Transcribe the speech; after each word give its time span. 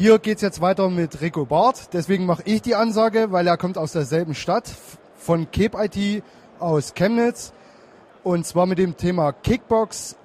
Hier 0.00 0.18
geht's 0.18 0.40
jetzt 0.40 0.62
weiter 0.62 0.88
mit 0.88 1.20
Rico 1.20 1.44
Barth. 1.44 1.92
Deswegen 1.92 2.24
mache 2.24 2.40
ich 2.46 2.62
die 2.62 2.74
Ansage, 2.74 3.32
weil 3.32 3.46
er 3.46 3.58
kommt 3.58 3.76
aus 3.76 3.92
derselben 3.92 4.34
Stadt, 4.34 4.64
von 5.14 5.50
Cape 5.50 5.76
IT 5.76 6.22
aus 6.58 6.94
Chemnitz. 6.94 7.52
Und 8.24 8.46
zwar 8.46 8.64
mit 8.64 8.78
dem 8.78 8.96
Thema 8.96 9.32
Kickbox, 9.32 10.16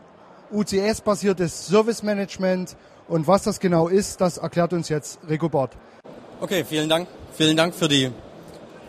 UCS-basiertes 0.49 1.67
Service 1.67 2.03
Management. 2.03 2.77
Und 3.09 3.27
was 3.27 3.43
das 3.43 3.59
genau 3.59 3.89
ist, 3.89 4.21
das 4.21 4.37
erklärt 4.37 4.71
uns 4.71 4.87
jetzt 4.87 5.19
Rico 5.27 5.49
Barth. 5.49 5.71
Okay, 6.39 6.63
vielen 6.63 6.87
Dank. 6.87 7.09
Vielen 7.33 7.57
Dank 7.57 7.75
für 7.75 7.89
die 7.89 8.11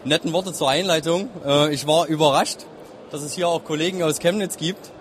netten 0.05 0.32
Worte 0.32 0.53
zur 0.53 0.71
Einleitung. 0.71 1.29
Äh, 1.45 1.75
ich 1.75 1.89
war 1.89 2.07
überrascht, 2.07 2.59
dass 3.11 3.23
es 3.23 3.32
hier 3.32 3.48
auch 3.48 3.64
Kollegen 3.64 4.05
aus 4.05 4.21
Chemnitz 4.21 4.57
gibt. 4.57 4.93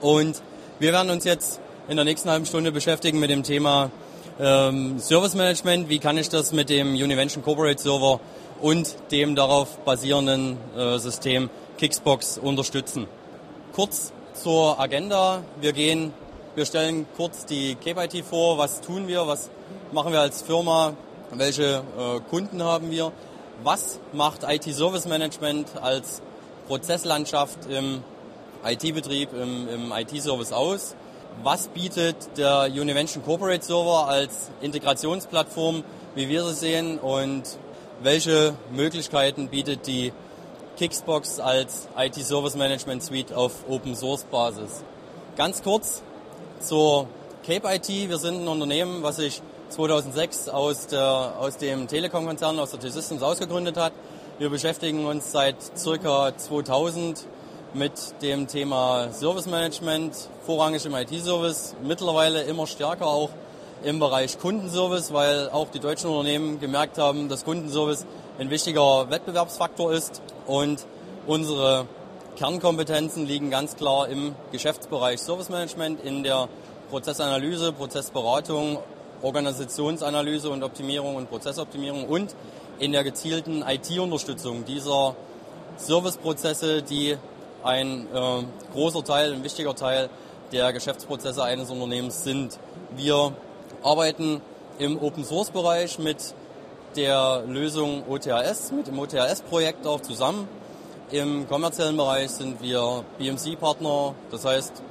Und 0.00 0.40
wir 0.78 0.92
werden 0.92 1.10
uns 1.10 1.24
jetzt 1.24 1.58
in 1.88 1.96
der 1.96 2.04
nächsten 2.04 2.30
halben 2.30 2.46
Stunde 2.46 2.70
beschäftigen 2.70 3.18
mit 3.18 3.30
dem 3.30 3.42
Thema 3.42 3.90
ähm, 4.40 4.98
Service 4.98 5.34
Management. 5.34 5.88
Wie 5.88 5.98
kann 5.98 6.16
ich 6.18 6.28
das 6.28 6.52
mit 6.52 6.70
dem 6.70 6.94
Univention 6.94 7.42
Corporate 7.42 7.80
Server 7.80 8.20
und 8.60 8.94
dem 9.10 9.34
darauf 9.34 9.78
basierenden 9.78 10.58
äh, 10.76 10.98
System 10.98 11.50
Kixbox 11.78 12.38
unterstützen? 12.38 13.06
Kurz 13.72 14.12
zur 14.34 14.78
Agenda. 14.80 15.42
Wir 15.60 15.72
gehen, 15.72 16.12
wir 16.54 16.66
stellen 16.66 17.06
kurz 17.16 17.46
die 17.46 17.74
KPIT 17.74 18.24
vor. 18.24 18.58
Was 18.58 18.80
tun 18.80 19.08
wir? 19.08 19.26
Was 19.26 19.50
machen 19.92 20.12
wir 20.12 20.20
als 20.20 20.42
Firma? 20.42 20.94
Welche 21.32 21.82
äh, 21.98 22.20
Kunden 22.30 22.62
haben 22.62 22.90
wir? 22.90 23.12
Was 23.62 24.00
macht 24.12 24.40
IT 24.48 24.64
Service 24.74 25.06
Management 25.06 25.68
als 25.80 26.20
Prozesslandschaft 26.68 27.58
im 27.70 28.02
IT-Betrieb, 28.64 29.30
im, 29.32 29.68
im 29.68 29.92
IT-Service 29.92 30.52
aus? 30.52 30.94
Was 31.40 31.68
bietet 31.68 32.16
der 32.36 32.64
Univention 32.70 33.24
Corporate 33.24 33.64
Server 33.64 34.06
als 34.06 34.50
Integrationsplattform, 34.60 35.82
wie 36.14 36.28
wir 36.28 36.44
sie 36.44 36.54
sehen? 36.54 36.98
Und 36.98 37.42
welche 38.02 38.54
Möglichkeiten 38.70 39.48
bietet 39.48 39.86
die 39.86 40.12
Kixbox 40.76 41.40
als 41.40 41.88
IT 41.98 42.14
Service 42.14 42.54
Management 42.54 43.02
Suite 43.02 43.32
auf 43.32 43.68
Open 43.68 43.96
Source 43.96 44.24
Basis? 44.24 44.84
Ganz 45.36 45.62
kurz 45.62 46.02
zur 46.60 47.08
Cape 47.44 47.74
IT. 47.74 47.88
Wir 47.88 48.18
sind 48.18 48.44
ein 48.44 48.48
Unternehmen, 48.48 49.02
was 49.02 49.16
sich 49.16 49.42
2006 49.70 50.48
aus, 50.48 50.86
der, 50.86 51.34
aus 51.40 51.56
dem 51.56 51.88
Telekom-Konzern, 51.88 52.58
aus 52.60 52.70
der 52.70 52.80
T-Systems 52.80 53.22
ausgegründet 53.22 53.76
hat. 53.76 53.92
Wir 54.38 54.48
beschäftigen 54.48 55.06
uns 55.06 55.32
seit 55.32 55.56
circa 55.76 56.36
2000 56.36 57.26
mit 57.74 57.92
dem 58.20 58.48
Thema 58.48 59.12
Service 59.12 59.46
Management, 59.46 60.14
vorrangig 60.44 60.84
im 60.84 60.94
IT-Service, 60.94 61.74
mittlerweile 61.82 62.42
immer 62.42 62.66
stärker 62.66 63.06
auch 63.06 63.30
im 63.82 63.98
Bereich 63.98 64.38
Kundenservice, 64.38 65.12
weil 65.12 65.48
auch 65.50 65.68
die 65.70 65.80
deutschen 65.80 66.10
Unternehmen 66.10 66.60
gemerkt 66.60 66.98
haben, 66.98 67.28
dass 67.28 67.44
Kundenservice 67.44 68.04
ein 68.38 68.50
wichtiger 68.50 69.10
Wettbewerbsfaktor 69.10 69.92
ist 69.92 70.20
und 70.46 70.86
unsere 71.26 71.86
Kernkompetenzen 72.36 73.26
liegen 73.26 73.50
ganz 73.50 73.76
klar 73.76 74.08
im 74.08 74.34
Geschäftsbereich 74.52 75.20
Service 75.20 75.48
Management, 75.48 76.04
in 76.04 76.22
der 76.22 76.48
Prozessanalyse, 76.90 77.72
Prozessberatung, 77.72 78.78
Organisationsanalyse 79.22 80.50
und 80.50 80.62
Optimierung 80.62 81.16
und 81.16 81.30
Prozessoptimierung 81.30 82.04
und 82.04 82.34
in 82.78 82.92
der 82.92 83.04
gezielten 83.04 83.62
IT-Unterstützung 83.66 84.64
dieser 84.64 85.14
Serviceprozesse, 85.76 86.82
die 86.82 87.16
ein 87.62 88.06
äh, 88.12 88.42
großer 88.72 89.04
Teil, 89.04 89.32
ein 89.32 89.44
wichtiger 89.44 89.74
Teil 89.74 90.08
der 90.52 90.72
Geschäftsprozesse 90.72 91.42
eines 91.42 91.70
Unternehmens 91.70 92.24
sind. 92.24 92.58
Wir 92.96 93.32
arbeiten 93.82 94.40
im 94.78 95.02
Open 95.02 95.24
Source 95.24 95.50
Bereich 95.50 95.98
mit 95.98 96.34
der 96.96 97.42
Lösung 97.46 98.04
OTHS, 98.08 98.72
mit 98.72 98.86
dem 98.86 98.98
OTHS-Projekt 98.98 99.86
auch 99.86 100.00
zusammen. 100.00 100.48
Im 101.10 101.48
kommerziellen 101.48 101.96
Bereich 101.96 102.30
sind 102.30 102.62
wir 102.62 103.04
BMC-Partner, 103.18 104.14
das 104.30 104.44
heißt, 104.44 104.82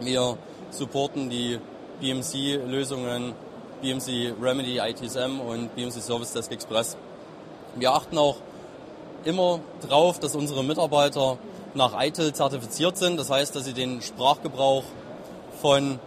wir 0.00 0.36
supporten 0.70 1.30
die 1.30 1.58
BMC-Lösungen 2.00 3.34
BMC 3.82 4.34
Remedy 4.40 4.78
ITSM 4.78 5.40
und 5.40 5.74
BMC 5.74 6.00
Service 6.00 6.32
Desk 6.32 6.50
Express. 6.50 6.96
Wir 7.74 7.92
achten 7.92 8.16
auch 8.16 8.36
immer 9.24 9.60
darauf, 9.82 10.18
dass 10.18 10.34
unsere 10.34 10.64
Mitarbeiter 10.64 11.38
nach 11.76 11.92
ITIL 12.00 12.32
zertifiziert 12.32 12.96
sind. 12.96 13.18
Das 13.18 13.30
heißt, 13.30 13.54
dass 13.54 13.64
sie 13.64 13.74
den 13.74 14.02
Sprachgebrauch 14.02 14.84
von 15.60 15.98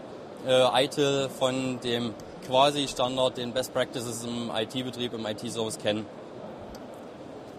äh, 0.48 0.86
ITIL, 0.86 1.30
von 1.38 1.80
dem 1.82 2.14
Quasi-Standard, 2.48 3.38
den 3.38 3.54
Best 3.54 3.74
Practices 3.74 4.26
im 4.26 4.52
IT-Betrieb, 4.54 5.14
im 5.14 5.26
IT-Service 5.26 5.78
kennen. 5.78 6.06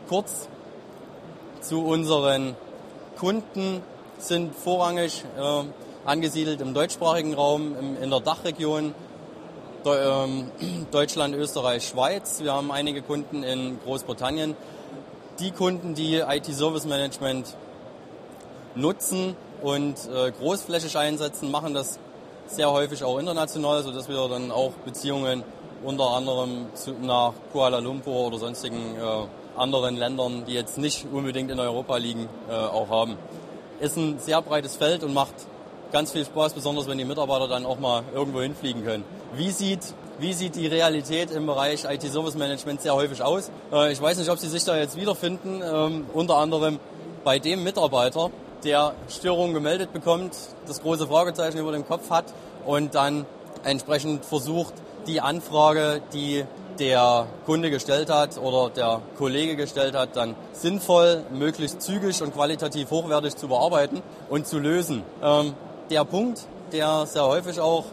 Kurz 0.09 0.49
zu 1.61 1.85
unseren 1.85 2.57
Kunden 3.19 3.83
sind 4.19 4.55
vorrangig 4.55 5.25
äh, 5.39 5.63
angesiedelt 6.05 6.61
im 6.61 6.75
deutschsprachigen 6.75 7.35
Raum, 7.35 7.77
im, 7.79 8.03
in 8.03 8.11
der 8.11 8.21
Dachregion 8.21 8.95
ähm, 9.87 10.51
Deutschland, 10.91 11.35
Österreich, 11.37 11.87
Schweiz. 11.87 12.41
Wir 12.43 12.53
haben 12.53 12.73
einige 12.73 13.03
Kunden 13.03 13.43
in 13.45 13.79
Großbritannien. 13.85 14.57
Die 15.39 15.53
Kunden, 15.53 15.95
die 15.95 16.17
IT-Service 16.17 16.87
Management 16.87 17.57
nutzen 18.75 19.37
und 19.63 19.97
äh, 20.09 20.31
großflächig 20.31 20.97
einsetzen, 20.97 21.51
machen 21.51 21.75
das 21.75 21.99
sehr 22.47 22.71
häufig 22.71 23.05
auch 23.05 23.19
international, 23.19 23.83
sodass 23.83 24.09
wir 24.09 24.29
dann 24.29 24.51
auch 24.51 24.73
Beziehungen 24.85 25.45
unter 25.85 26.11
anderem 26.11 26.67
zu, 26.75 26.93
nach 27.01 27.33
Kuala 27.53 27.79
Lumpur 27.79 28.27
oder 28.27 28.39
sonstigen 28.39 28.97
äh, 28.97 29.59
anderen 29.59 29.97
Ländern, 29.97 30.45
die 30.47 30.55
jetzt 30.55 30.79
nicht 30.79 31.07
unbedingt 31.13 31.51
in 31.51 31.59
Europa 31.59 31.97
liegen, 31.97 32.29
äh, 32.49 32.53
auch 32.53 32.89
haben. 32.91 33.17
Ist 33.81 33.97
ein 33.97 34.19
sehr 34.19 34.43
breites 34.43 34.77
Feld 34.77 35.05
und 35.05 35.15
macht 35.15 35.35
ganz 35.91 36.13
viel 36.13 36.25
Spaß, 36.25 36.53
besonders 36.53 36.87
wenn 36.87 36.99
die 36.99 37.05
Mitarbeiter 37.05 37.49
dann 37.49 37.67
auch 37.67 37.79
mal 37.79 38.03
irgendwo 38.15 38.41
hinfliegen 38.41 38.85
können. 38.85 39.05
Wie 39.35 39.51
sieht, 39.51 39.95
wie 40.19 40.33
sieht 40.33 40.57
die 40.57 40.67
Realität 40.67 41.31
im 41.31 41.47
Bereich 41.47 41.85
IT-Service 41.85 42.35
Management 42.35 42.83
sehr 42.83 42.95
häufig 42.95 43.23
aus? 43.23 43.51
Äh, 43.73 43.93
ich 43.93 44.01
weiß 44.01 44.19
nicht, 44.19 44.31
ob 44.31 44.39
Sie 44.39 44.49
sich 44.49 44.65
da 44.65 44.77
jetzt 44.77 44.97
wiederfinden. 44.97 45.63
Ähm, 45.63 46.07
unter 46.13 46.37
anderem 46.37 46.79
bei 47.25 47.39
dem 47.39 47.65
Mitarbeiter, 47.65 48.31
der 48.65 48.95
Störungen 49.09 49.55
gemeldet 49.55 49.93
bekommt, 49.93 50.37
das 50.67 50.83
große 50.83 51.07
Fragezeichen 51.07 51.59
über 51.59 51.73
dem 51.73 51.87
Kopf 51.87 52.11
hat 52.11 52.27
und 52.67 52.95
dann 52.95 53.27
entsprechend 53.65 54.25
versucht, 54.25 54.75
die 55.07 55.21
Anfrage, 55.21 56.03
die 56.13 56.45
der 56.79 57.27
Kunde 57.45 57.71
gestellt 57.71 58.11
hat 58.11 58.39
oder 58.39 58.71
der 58.71 59.03
Kollege 59.19 59.57
gestellt 59.57 59.95
hat, 59.95 60.17
dann 60.17 60.35
sinnvoll, 60.53 61.25
möglichst 61.31 61.83
zügig 61.83 62.23
und 62.23 62.35
qualitativ 62.35 62.91
hochwertig 62.91 63.37
zu 63.37 63.49
bearbeiten 63.49 64.03
und 64.31 64.47
zu 64.47 64.59
lösen. 64.59 65.03
Ähm, 65.23 65.55
der 65.91 66.05
Punkt, 66.05 66.47
der 66.73 67.07
sehr 67.07 67.27
häufig 67.27 67.61
auch 67.61 67.85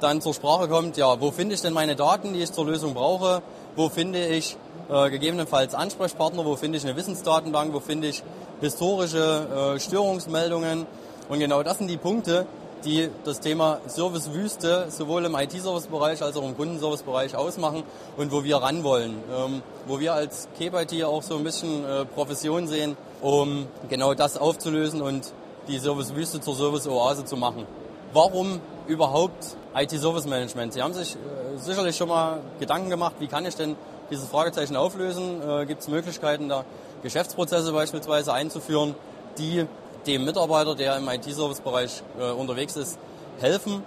dann 0.00 0.20
zur 0.20 0.34
Sprache 0.34 0.68
kommt, 0.68 0.96
ja, 0.96 1.20
wo 1.20 1.30
finde 1.30 1.54
ich 1.54 1.62
denn 1.62 1.72
meine 1.72 1.96
Daten, 1.96 2.34
die 2.34 2.42
ich 2.42 2.52
zur 2.52 2.66
Lösung 2.66 2.94
brauche? 2.94 3.42
Wo 3.76 3.90
finde 3.90 4.26
ich 4.26 4.56
äh, 4.88 5.10
gegebenenfalls 5.10 5.74
Ansprechpartner? 5.74 6.46
Wo 6.46 6.56
finde 6.56 6.78
ich 6.78 6.84
eine 6.84 6.96
Wissensdatenbank? 6.96 7.74
Wo 7.74 7.80
finde 7.80 8.08
ich 8.08 8.22
historische 8.62 9.74
äh, 9.76 9.78
Störungsmeldungen? 9.78 10.86
Und 11.28 11.38
genau 11.40 11.62
das 11.62 11.76
sind 11.76 11.88
die 11.88 11.98
Punkte, 11.98 12.46
die 12.86 13.10
das 13.24 13.40
Thema 13.40 13.80
Servicewüste 13.86 14.86
sowohl 14.88 15.26
im 15.26 15.34
IT-Service-Bereich 15.34 16.22
als 16.22 16.38
auch 16.38 16.44
im 16.44 16.56
Kundenservice-Bereich 16.56 17.36
ausmachen 17.36 17.82
und 18.16 18.32
wo 18.32 18.44
wir 18.44 18.56
ran 18.56 18.82
wollen. 18.82 19.22
Ähm, 19.30 19.60
wo 19.86 20.00
wir 20.00 20.14
als 20.14 20.48
KPIT 20.58 21.04
auch 21.04 21.22
so 21.22 21.36
ein 21.36 21.44
bisschen 21.44 21.84
äh, 21.84 22.06
Profession 22.06 22.68
sehen, 22.68 22.96
um 23.20 23.66
genau 23.90 24.14
das 24.14 24.38
aufzulösen 24.38 25.02
und 25.02 25.34
die 25.68 25.78
Servicewüste 25.78 26.40
zur 26.40 26.54
Service-Oase 26.54 27.26
zu 27.26 27.36
machen. 27.36 27.66
Warum 28.14 28.60
überhaupt 28.86 29.56
IT-Service 29.74 30.26
Management? 30.26 30.72
Sie 30.72 30.82
haben 30.82 30.94
sich 30.94 31.14
äh, 31.14 31.58
sicherlich 31.58 31.96
schon 31.96 32.08
mal 32.08 32.40
Gedanken 32.60 32.90
gemacht, 32.90 33.16
wie 33.18 33.26
kann 33.26 33.44
ich 33.46 33.56
denn 33.56 33.76
dieses 34.10 34.28
Fragezeichen 34.28 34.76
auflösen? 34.76 35.40
Äh, 35.42 35.66
Gibt 35.66 35.82
es 35.82 35.88
Möglichkeiten, 35.88 36.48
da 36.48 36.64
Geschäftsprozesse 37.02 37.72
beispielsweise 37.72 38.32
einzuführen, 38.32 38.94
die 39.38 39.66
dem 40.06 40.24
Mitarbeiter, 40.24 40.74
der 40.74 40.96
im 40.96 41.08
IT-Service-Bereich 41.08 42.02
äh, 42.18 42.30
unterwegs 42.30 42.76
ist, 42.76 42.98
helfen? 43.40 43.82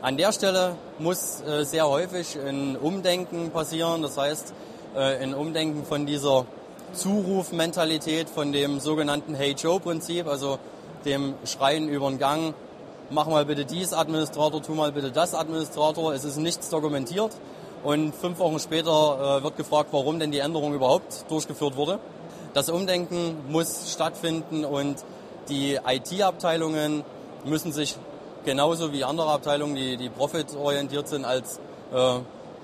An 0.00 0.16
der 0.16 0.32
Stelle 0.32 0.76
muss 1.00 1.42
sehr 1.62 1.88
häufig 1.88 2.38
ein 2.38 2.76
Umdenken 2.76 3.50
passieren, 3.50 4.00
das 4.00 4.16
heißt 4.16 4.54
ein 4.94 5.34
Umdenken 5.34 5.84
von 5.84 6.06
dieser 6.06 6.46
Zurufmentalität, 6.92 8.30
von 8.30 8.52
dem 8.52 8.78
sogenannten 8.78 9.34
Hey 9.34 9.56
Joe-Prinzip, 9.58 10.28
also 10.28 10.60
dem 11.04 11.34
Schreien 11.44 11.88
über 11.88 12.08
den 12.08 12.20
Gang, 12.20 12.54
mach 13.10 13.26
mal 13.26 13.44
bitte 13.44 13.64
dies 13.64 13.92
Administrator, 13.92 14.62
tu 14.62 14.74
mal 14.74 14.92
bitte 14.92 15.10
das 15.10 15.34
Administrator. 15.34 16.12
Es 16.12 16.24
ist 16.24 16.36
nichts 16.36 16.68
dokumentiert 16.68 17.32
und 17.84 18.14
fünf 18.14 18.38
Wochen 18.38 18.58
später 18.58 19.38
äh, 19.38 19.42
wird 19.42 19.56
gefragt, 19.56 19.88
warum 19.92 20.18
denn 20.18 20.30
die 20.30 20.40
Änderung 20.40 20.74
überhaupt 20.74 21.30
durchgeführt 21.30 21.76
wurde. 21.76 21.98
Das 22.54 22.68
Umdenken 22.70 23.36
muss 23.48 23.92
stattfinden 23.92 24.64
und 24.64 24.96
die 25.48 25.78
IT-Abteilungen 25.86 27.04
müssen 27.44 27.72
sich 27.72 27.96
genauso 28.44 28.92
wie 28.92 29.04
andere 29.04 29.30
Abteilungen, 29.30 29.76
die, 29.76 29.96
die 29.96 30.08
profitorientiert 30.08 31.08
sind, 31.08 31.24
als 31.24 31.60
äh, 31.92 32.18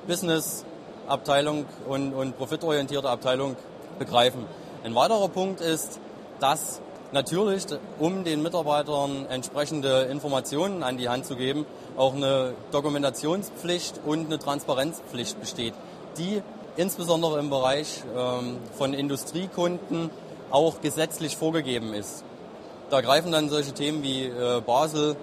Business-Abteilung 0.06 1.66
und, 1.88 2.12
und 2.14 2.36
profitorientierte 2.36 3.08
Abteilung 3.08 3.56
begreifen. 3.98 4.46
Ein 4.82 4.94
weiterer 4.94 5.28
Punkt 5.28 5.60
ist, 5.60 6.00
dass 6.40 6.80
natürlich, 7.14 7.64
um 7.98 8.24
den 8.24 8.42
Mitarbeitern 8.42 9.26
entsprechende 9.30 10.02
Informationen 10.02 10.82
an 10.82 10.98
die 10.98 11.08
Hand 11.08 11.24
zu 11.24 11.36
geben, 11.36 11.64
auch 11.96 12.14
eine 12.14 12.52
Dokumentationspflicht 12.72 14.00
und 14.04 14.26
eine 14.26 14.38
Transparenzpflicht 14.38 15.40
besteht, 15.40 15.72
die 16.18 16.42
insbesondere 16.76 17.38
im 17.38 17.48
Bereich 17.48 18.02
ähm, 18.14 18.58
von 18.76 18.92
Industriekunden 18.92 20.10
auch 20.50 20.80
gesetzlich 20.82 21.36
vorgegeben 21.36 21.94
ist. 21.94 22.24
Da 22.90 23.00
greifen 23.00 23.32
dann 23.32 23.48
solche 23.48 23.72
Themen 23.72 24.02
wie 24.02 24.24
äh, 24.24 24.60
Basel 24.60 25.16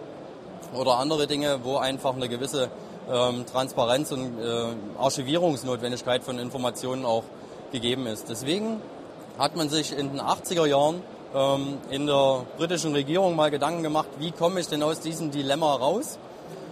oder 0.73 0.97
andere 0.97 1.27
Dinge, 1.27 1.59
wo 1.63 1.77
einfach 1.77 2.15
eine 2.15 2.29
gewisse 2.29 2.69
ähm, 3.11 3.45
Transparenz 3.45 4.11
und 4.13 4.39
äh, 4.39 4.65
Archivierungsnotwendigkeit 4.97 6.23
von 6.23 6.39
Informationen 6.39 7.05
auch 7.05 7.23
gegeben 7.73 8.07
ist. 8.07 8.29
Deswegen 8.29 8.81
hat 9.37 9.57
man 9.57 9.69
sich 9.69 9.97
in 9.97 10.09
den 10.09 10.21
80er 10.21 10.65
Jahren 10.65 11.03
ähm, 11.33 11.77
in 11.89 12.07
der 12.07 12.45
britischen 12.57 12.93
Regierung 12.93 13.35
mal 13.35 13.51
Gedanken 13.51 13.83
gemacht, 13.83 14.09
wie 14.19 14.31
komme 14.31 14.59
ich 14.59 14.67
denn 14.67 14.83
aus 14.83 14.99
diesem 14.99 15.31
Dilemma 15.31 15.75
raus? 15.75 16.17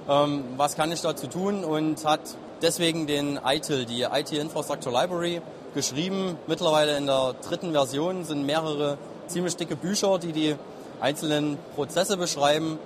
Ähm, 0.10 0.44
was 0.58 0.76
kann 0.76 0.92
ich 0.92 1.02
dazu 1.02 1.28
tun? 1.28 1.64
Und 1.64 2.06
hat 2.06 2.22
deswegen 2.62 3.08
den 3.08 3.40
ITIL, 3.44 3.86
die 3.86 4.04
IT 4.04 4.32
Infrastructure 4.32 4.94
Library, 4.94 5.42
geschrieben. 5.74 6.38
Mittlerweile 6.48 6.98
in 6.98 7.06
der 7.06 7.36
dritten 7.48 7.72
Version 7.72 8.24
sind 8.26 8.46
mehrere 8.46 8.98
ziemlich 9.28 9.56
dicke 9.56 9.76
Bücher, 9.76 10.18
die 10.18 10.32
die 10.32 10.56
einzelnen 11.00 11.58
Prozesse 11.76 12.18
beschreiben 12.18 12.80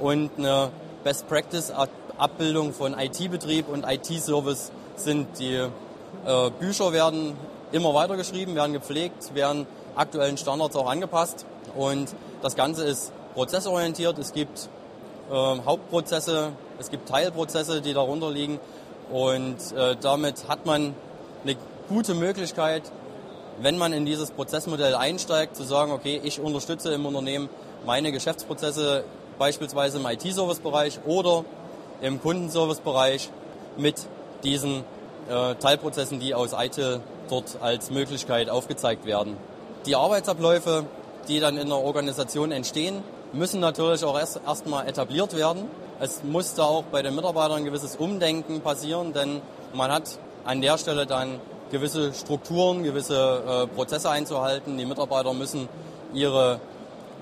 und 0.00 0.30
eine 0.38 0.70
Best 1.02 1.28
Practice 1.28 1.72
Abbildung 2.18 2.72
von 2.72 2.94
IT-Betrieb 2.98 3.68
und 3.68 3.84
IT-Service 3.84 4.70
sind. 4.96 5.38
Die 5.38 5.54
äh, 5.54 6.50
Bücher 6.58 6.92
werden 6.92 7.36
immer 7.72 7.94
weitergeschrieben, 7.94 8.54
werden 8.54 8.72
gepflegt, 8.72 9.34
werden 9.34 9.66
aktuellen 9.96 10.36
Standards 10.36 10.76
auch 10.76 10.88
angepasst. 10.88 11.46
Und 11.74 12.14
das 12.42 12.54
Ganze 12.54 12.84
ist 12.84 13.12
prozessorientiert. 13.34 14.18
Es 14.18 14.32
gibt 14.32 14.68
äh, 15.30 15.34
Hauptprozesse, 15.34 16.52
es 16.78 16.90
gibt 16.90 17.08
Teilprozesse, 17.08 17.80
die 17.80 17.94
darunter 17.94 18.30
liegen. 18.30 18.60
Und 19.10 19.56
äh, 19.76 19.96
damit 20.00 20.48
hat 20.48 20.66
man 20.66 20.94
eine 21.44 21.56
gute 21.88 22.14
Möglichkeit, 22.14 22.82
wenn 23.60 23.78
man 23.78 23.92
in 23.92 24.04
dieses 24.04 24.30
Prozessmodell 24.30 24.94
einsteigt, 24.94 25.56
zu 25.56 25.62
sagen, 25.62 25.92
okay, 25.92 26.20
ich 26.22 26.40
unterstütze 26.40 26.92
im 26.92 27.06
Unternehmen 27.06 27.48
meine 27.86 28.12
Geschäftsprozesse 28.12 29.04
beispielsweise 29.38 29.98
im 29.98 30.06
IT-Service-Bereich 30.06 31.00
oder 31.06 31.44
im 32.00 32.20
Kundenservice-Bereich 32.20 33.30
mit 33.76 33.94
diesen 34.42 34.84
äh, 35.28 35.54
Teilprozessen, 35.54 36.20
die 36.20 36.34
aus 36.34 36.52
ITIL 36.52 37.00
dort 37.28 37.58
als 37.60 37.90
Möglichkeit 37.90 38.50
aufgezeigt 38.50 39.06
werden. 39.06 39.36
Die 39.86 39.94
Arbeitsabläufe, 39.94 40.84
die 41.28 41.38
dann 41.38 41.56
in 41.56 41.68
der 41.68 41.78
Organisation 41.78 42.50
entstehen, 42.50 43.04
müssen 43.32 43.60
natürlich 43.60 44.04
auch 44.04 44.18
erst 44.18 44.40
erstmal 44.44 44.88
etabliert 44.88 45.36
werden. 45.36 45.68
Es 46.00 46.24
muss 46.24 46.54
da 46.54 46.64
auch 46.64 46.82
bei 46.84 47.02
den 47.02 47.14
Mitarbeitern 47.14 47.58
ein 47.58 47.64
gewisses 47.64 47.94
Umdenken 47.94 48.62
passieren, 48.62 49.12
denn 49.12 49.40
man 49.74 49.92
hat 49.92 50.18
an 50.44 50.60
der 50.60 50.76
Stelle 50.78 51.06
dann 51.06 51.40
gewisse 51.70 52.12
Strukturen, 52.14 52.82
gewisse 52.82 53.42
äh, 53.46 53.66
Prozesse 53.68 54.10
einzuhalten. 54.10 54.76
Die 54.76 54.84
Mitarbeiter 54.84 55.32
müssen 55.32 55.68
ihre 56.12 56.60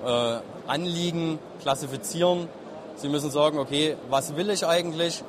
äh, 0.03 0.37
Anliegen 0.67 1.37
klassifizieren. 1.61 2.47
Sie 2.95 3.09
müssen 3.09 3.29
sagen, 3.29 3.59
okay, 3.59 3.95
was 4.09 4.35
will 4.35 4.49
ich 4.49 4.65
eigentlich? 4.65 5.23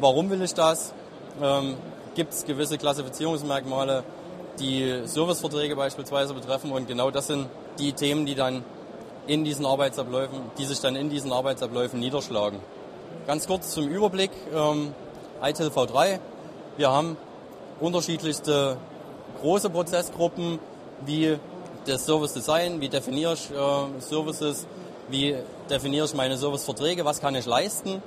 Warum 0.00 0.28
will 0.30 0.42
ich 0.42 0.54
das? 0.54 0.92
Ähm, 1.40 1.76
Gibt 2.14 2.32
es 2.32 2.44
gewisse 2.44 2.78
Klassifizierungsmerkmale? 2.78 4.04
Die 4.58 5.02
Serviceverträge 5.04 5.76
beispielsweise 5.76 6.34
betreffen. 6.34 6.72
Und 6.72 6.88
genau 6.88 7.10
das 7.10 7.26
sind 7.28 7.48
die 7.78 7.92
Themen, 7.92 8.26
die 8.26 8.34
dann 8.34 8.64
in 9.26 9.44
diesen 9.44 9.66
Arbeitsabläufen, 9.66 10.38
die 10.58 10.64
sich 10.64 10.80
dann 10.80 10.96
in 10.96 11.10
diesen 11.10 11.32
Arbeitsabläufen 11.32 11.98
niederschlagen. 11.98 12.58
Ganz 13.26 13.46
kurz 13.46 13.70
zum 13.70 13.88
Überblick. 13.88 14.30
Ähm, 14.54 14.94
ITIL 15.42 15.68
V3. 15.68 16.18
Wir 16.76 16.90
haben 16.90 17.16
unterschiedlichste 17.80 18.76
große 19.40 19.70
Prozessgruppen, 19.70 20.58
wie 21.04 21.38
das 21.86 22.06
Service 22.06 22.32
Design, 22.32 22.80
wie 22.80 22.88
definiere 22.88 23.34
ich 23.34 23.50
äh, 23.50 24.00
Services, 24.00 24.66
wie 25.08 25.36
definiere 25.68 26.06
ich 26.06 26.14
meine 26.14 26.36
Serviceverträge, 26.36 27.04
was 27.04 27.20
kann 27.20 27.34
ich 27.34 27.46
leisten, 27.46 28.02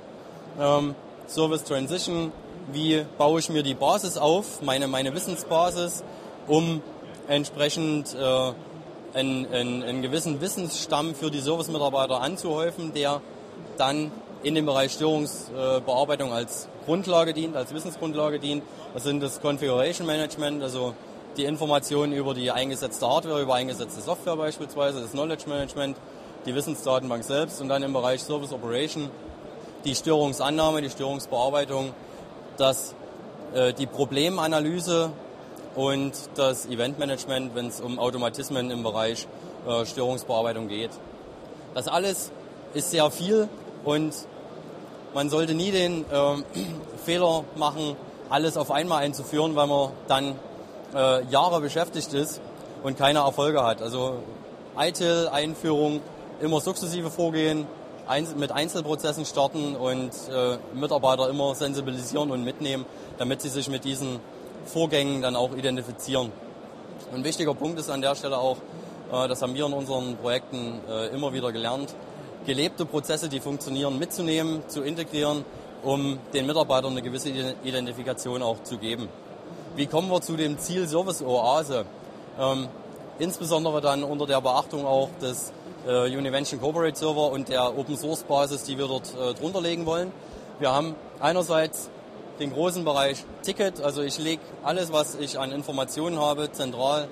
ähm, 0.58 0.94
Service 1.28 1.64
Transition, 1.64 2.32
wie 2.72 3.04
baue 3.16 3.40
ich 3.40 3.48
mir 3.48 3.62
die 3.62 3.74
Basis 3.74 4.16
auf, 4.16 4.62
meine, 4.62 4.88
meine 4.88 5.14
Wissensbasis, 5.14 6.02
um 6.48 6.82
entsprechend 7.28 8.14
äh, 8.14 8.52
einen, 9.14 9.46
einen, 9.52 9.82
einen 9.82 10.02
gewissen 10.02 10.40
Wissensstamm 10.40 11.14
für 11.14 11.30
die 11.30 11.40
Servicemitarbeiter 11.40 12.20
anzuhäufen, 12.20 12.92
der 12.94 13.20
dann 13.76 14.10
in 14.42 14.54
dem 14.54 14.66
Bereich 14.66 14.92
Störungsbearbeitung 14.92 16.32
als 16.32 16.68
Grundlage 16.84 17.34
dient, 17.34 17.56
als 17.56 17.74
Wissensgrundlage 17.74 18.38
dient. 18.38 18.62
Das 18.94 19.04
sind 19.04 19.22
das 19.22 19.40
Configuration 19.40 20.06
Management, 20.06 20.62
also 20.62 20.94
die 21.36 21.44
Informationen 21.44 22.12
über 22.12 22.34
die 22.34 22.50
eingesetzte 22.50 23.06
Hardware, 23.06 23.42
über 23.42 23.54
eingesetzte 23.54 24.00
Software 24.00 24.36
beispielsweise, 24.36 25.00
das 25.00 25.12
Knowledge 25.12 25.48
Management, 25.48 25.96
die 26.46 26.54
Wissensdatenbank 26.54 27.24
selbst 27.24 27.60
und 27.60 27.68
dann 27.68 27.82
im 27.82 27.92
Bereich 27.92 28.22
Service 28.22 28.52
Operation 28.52 29.10
die 29.84 29.94
Störungsannahme, 29.94 30.82
die 30.82 30.90
Störungsbearbeitung, 30.90 31.92
das, 32.56 32.94
äh, 33.54 33.72
die 33.72 33.86
Problemanalyse 33.86 35.10
und 35.78 36.12
das 36.34 36.66
Eventmanagement, 36.66 37.54
wenn 37.54 37.68
es 37.68 37.80
um 37.80 38.00
Automatismen 38.00 38.72
im 38.72 38.82
Bereich 38.82 39.28
äh, 39.64 39.86
Störungsbearbeitung 39.86 40.66
geht. 40.66 40.90
Das 41.72 41.86
alles 41.86 42.32
ist 42.74 42.90
sehr 42.90 43.08
viel 43.12 43.48
und 43.84 44.12
man 45.14 45.30
sollte 45.30 45.54
nie 45.54 45.70
den 45.70 46.04
äh, 46.10 46.36
Fehler 47.04 47.44
machen, 47.54 47.94
alles 48.28 48.56
auf 48.56 48.72
einmal 48.72 49.04
einzuführen, 49.04 49.54
weil 49.54 49.68
man 49.68 49.90
dann 50.08 50.34
äh, 50.96 51.24
Jahre 51.26 51.60
beschäftigt 51.60 52.12
ist 52.12 52.40
und 52.82 52.98
keine 52.98 53.20
Erfolge 53.20 53.62
hat. 53.62 53.80
Also 53.80 54.16
ITIL-Einführung 54.76 56.00
immer 56.40 56.60
sukzessive 56.60 57.08
vorgehen, 57.08 57.68
mit 58.36 58.50
Einzelprozessen 58.50 59.24
starten 59.26 59.76
und 59.76 60.10
äh, 60.28 60.58
Mitarbeiter 60.74 61.28
immer 61.28 61.54
sensibilisieren 61.54 62.32
und 62.32 62.42
mitnehmen, 62.42 62.84
damit 63.18 63.42
sie 63.42 63.48
sich 63.48 63.68
mit 63.68 63.84
diesen 63.84 64.18
Vorgängen 64.68 65.22
dann 65.22 65.34
auch 65.34 65.54
identifizieren. 65.56 66.30
Ein 67.12 67.24
wichtiger 67.24 67.54
Punkt 67.54 67.78
ist 67.78 67.90
an 67.90 68.02
der 68.02 68.14
Stelle 68.14 68.38
auch, 68.38 68.58
äh, 69.10 69.28
das 69.28 69.40
haben 69.42 69.54
wir 69.54 69.66
in 69.66 69.72
unseren 69.72 70.16
Projekten 70.16 70.80
äh, 70.88 71.06
immer 71.08 71.32
wieder 71.32 71.52
gelernt, 71.52 71.94
gelebte 72.46 72.84
Prozesse, 72.84 73.28
die 73.28 73.40
funktionieren, 73.40 73.98
mitzunehmen, 73.98 74.62
zu 74.68 74.82
integrieren, 74.82 75.44
um 75.82 76.18
den 76.34 76.46
Mitarbeitern 76.46 76.92
eine 76.92 77.02
gewisse 77.02 77.30
Identifikation 77.64 78.42
auch 78.42 78.62
zu 78.62 78.78
geben. 78.78 79.08
Wie 79.74 79.86
kommen 79.86 80.10
wir 80.10 80.20
zu 80.20 80.36
dem 80.36 80.58
Ziel 80.58 80.86
Service 80.86 81.22
Oase? 81.22 81.86
Ähm, 82.38 82.68
insbesondere 83.18 83.80
dann 83.80 84.02
unter 84.04 84.26
der 84.26 84.40
Beachtung 84.40 84.86
auch 84.86 85.08
des 85.20 85.52
äh, 85.86 86.14
Univention 86.14 86.60
Corporate 86.60 86.98
Server 86.98 87.32
und 87.32 87.48
der 87.48 87.76
Open 87.78 87.96
Source 87.96 88.24
Basis, 88.24 88.64
die 88.64 88.76
wir 88.76 88.86
dort 88.86 89.14
drunter 89.40 89.60
legen 89.60 89.86
wollen. 89.86 90.12
Wir 90.58 90.72
haben 90.72 90.94
einerseits 91.20 91.90
den 92.40 92.52
großen 92.52 92.84
Bereich 92.84 93.24
Ticket. 93.42 93.80
Also 93.80 94.02
ich 94.02 94.18
lege 94.18 94.42
alles, 94.62 94.92
was 94.92 95.14
ich 95.14 95.38
an 95.38 95.52
Informationen 95.52 96.18
habe, 96.18 96.52
zentral 96.52 97.08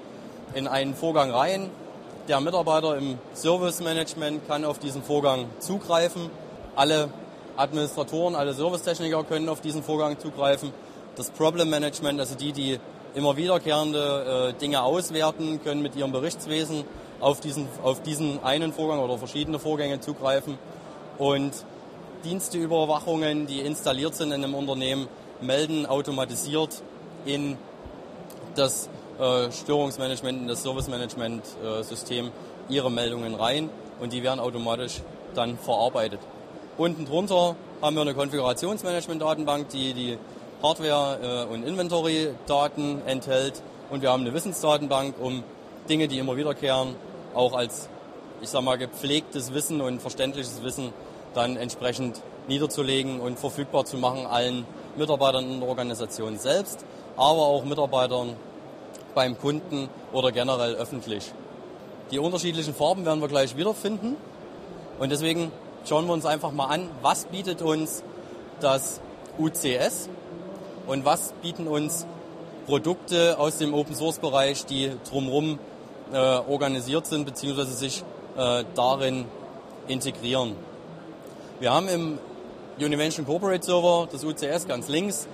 in 0.55 0.69
einen 0.69 0.95
Vorgang 0.95 1.31
rein. 1.31 1.71
Der 2.29 2.41
Mitarbeiter 2.41 2.97
im 2.97 3.19
Service 3.35 3.81
Management 3.81 4.47
kann 4.49 4.65
auf 4.65 4.79
diesen 4.79 5.03
Vorgang 5.03 5.47
zugreifen. 5.61 6.31
Alle 6.75 7.11
Administratoren, 7.57 8.35
alle 8.35 8.53
Servicetechniker 8.53 9.25
können 9.25 9.49
auf 9.49 9.61
diesen 9.61 9.83
Vorgang 9.83 10.19
zugreifen. 10.19 10.73
Das 11.17 11.31
Problem 11.31 11.71
Management, 11.71 12.21
also 12.21 12.35
die, 12.35 12.53
die 12.53 12.79
immer 13.15 13.37
wiederkehrende 13.37 14.53
äh, 14.55 14.61
Dinge 14.61 14.83
auswerten, 14.83 15.61
können 15.63 15.83
mit 15.83 15.97
ihrem 15.97 16.13
Berichtswesen 16.13 16.85
auf 17.21 17.41
diesen, 17.41 17.67
auf 17.83 18.03
diesen 18.03 18.43
einen 18.45 18.73
Vorgang 18.73 18.99
oder 18.99 19.17
verschiedene 19.17 19.59
Vorgänge 19.59 20.01
zugreifen. 20.01 20.59
Und 21.17 21.53
Diensteüberwachungen, 22.25 23.47
die 23.47 23.61
installiert 23.61 24.15
sind 24.15 24.33
in 24.33 24.45
einem 24.45 24.55
Unternehmen, 24.55 25.09
melden 25.41 25.87
automatisiert 25.87 26.83
in 27.25 27.57
das 28.55 28.89
äh, 29.19 29.51
Störungsmanagement, 29.51 30.43
in 30.43 30.49
das 30.49 30.63
Servicemanagement-System 30.63 32.27
äh, 32.27 32.73
ihre 32.73 32.91
Meldungen 32.91 33.35
rein 33.35 33.71
und 34.01 34.13
die 34.13 34.23
werden 34.23 34.41
automatisch 34.41 35.03
dann 35.35 35.59
verarbeitet. 35.59 36.21
Unten 36.79 37.07
drunter 37.07 37.57
haben 37.81 37.97
wir 37.97 38.03
eine 38.03 38.15
Konfigurationsmanagement-Datenbank, 38.15 39.69
die 39.69 39.95
die 39.95 40.19
Hardware- 40.63 41.47
äh, 41.49 41.53
und 41.53 41.65
Inventory-Daten 41.65 43.03
enthält 43.07 43.63
und 43.91 44.03
wir 44.03 44.11
haben 44.11 44.23
eine 44.23 44.35
Wissensdatenbank, 44.35 45.15
um 45.21 45.45
Dinge, 45.89 46.09
die 46.09 46.19
immer 46.19 46.37
wiederkehren, 46.37 46.97
auch 47.35 47.55
als, 47.55 47.89
ich 48.41 48.49
sag 48.49 48.63
mal, 48.63 48.77
gepflegtes 48.77 49.55
Wissen 49.55 49.81
und 49.81 50.01
verständliches 50.01 50.63
Wissen 50.63 50.93
dann 51.37 51.57
entsprechend 51.57 52.23
niederzulegen 52.49 53.21
und 53.21 53.39
verfügbar 53.39 53.85
zu 53.85 53.97
machen 53.99 54.27
allen 54.27 54.65
Mitarbeitern 54.97 55.51
in 55.51 55.61
der 55.61 55.69
Organisation 55.69 56.39
selbst, 56.39 56.85
aber 57.17 57.43
auch 57.47 57.65
Mitarbeitern 57.65 58.35
beim 59.15 59.39
Kunden 59.39 59.89
oder 60.13 60.33
generell 60.33 60.75
öffentlich. 60.75 61.33
Die 62.11 62.19
unterschiedlichen 62.19 62.75
Farben 62.75 63.05
werden 63.05 63.21
wir 63.21 63.29
gleich 63.29 63.57
wiederfinden 63.57 64.17
und 64.99 65.11
deswegen 65.11 65.51
schauen 65.89 66.07
wir 66.07 66.13
uns 66.13 66.25
einfach 66.25 66.53
mal 66.53 66.67
an, 66.67 66.89
was 67.03 67.27
bietet 67.27 67.63
uns 67.63 68.03
das 68.61 69.01
UCS 69.39 70.09
und 70.87 71.05
was 71.05 71.33
bieten 71.43 71.67
uns 71.67 72.07
Produkte 72.67 73.39
aus 73.39 73.59
dem 73.59 73.75
Open 73.75 73.95
Source 73.95 74.19
Bereich, 74.19 74.67
die 74.67 74.93
drumherum 75.09 75.59
äh, 76.13 76.17
organisiert 76.17 77.07
sind 77.07 77.25
bzw. 77.25 77.65
sich 77.65 78.05
äh, 78.37 78.65
darin 78.75 79.27
integrieren. 79.89 80.57
Wir 81.59 81.73
haben 81.73 81.89
im 81.89 82.19
Univention 82.79 83.25
Corporate 83.25 83.65
Server, 83.65 84.07
das 84.13 84.23
UCS 84.25 84.69
ganz 84.69 84.89
links, 84.89 85.27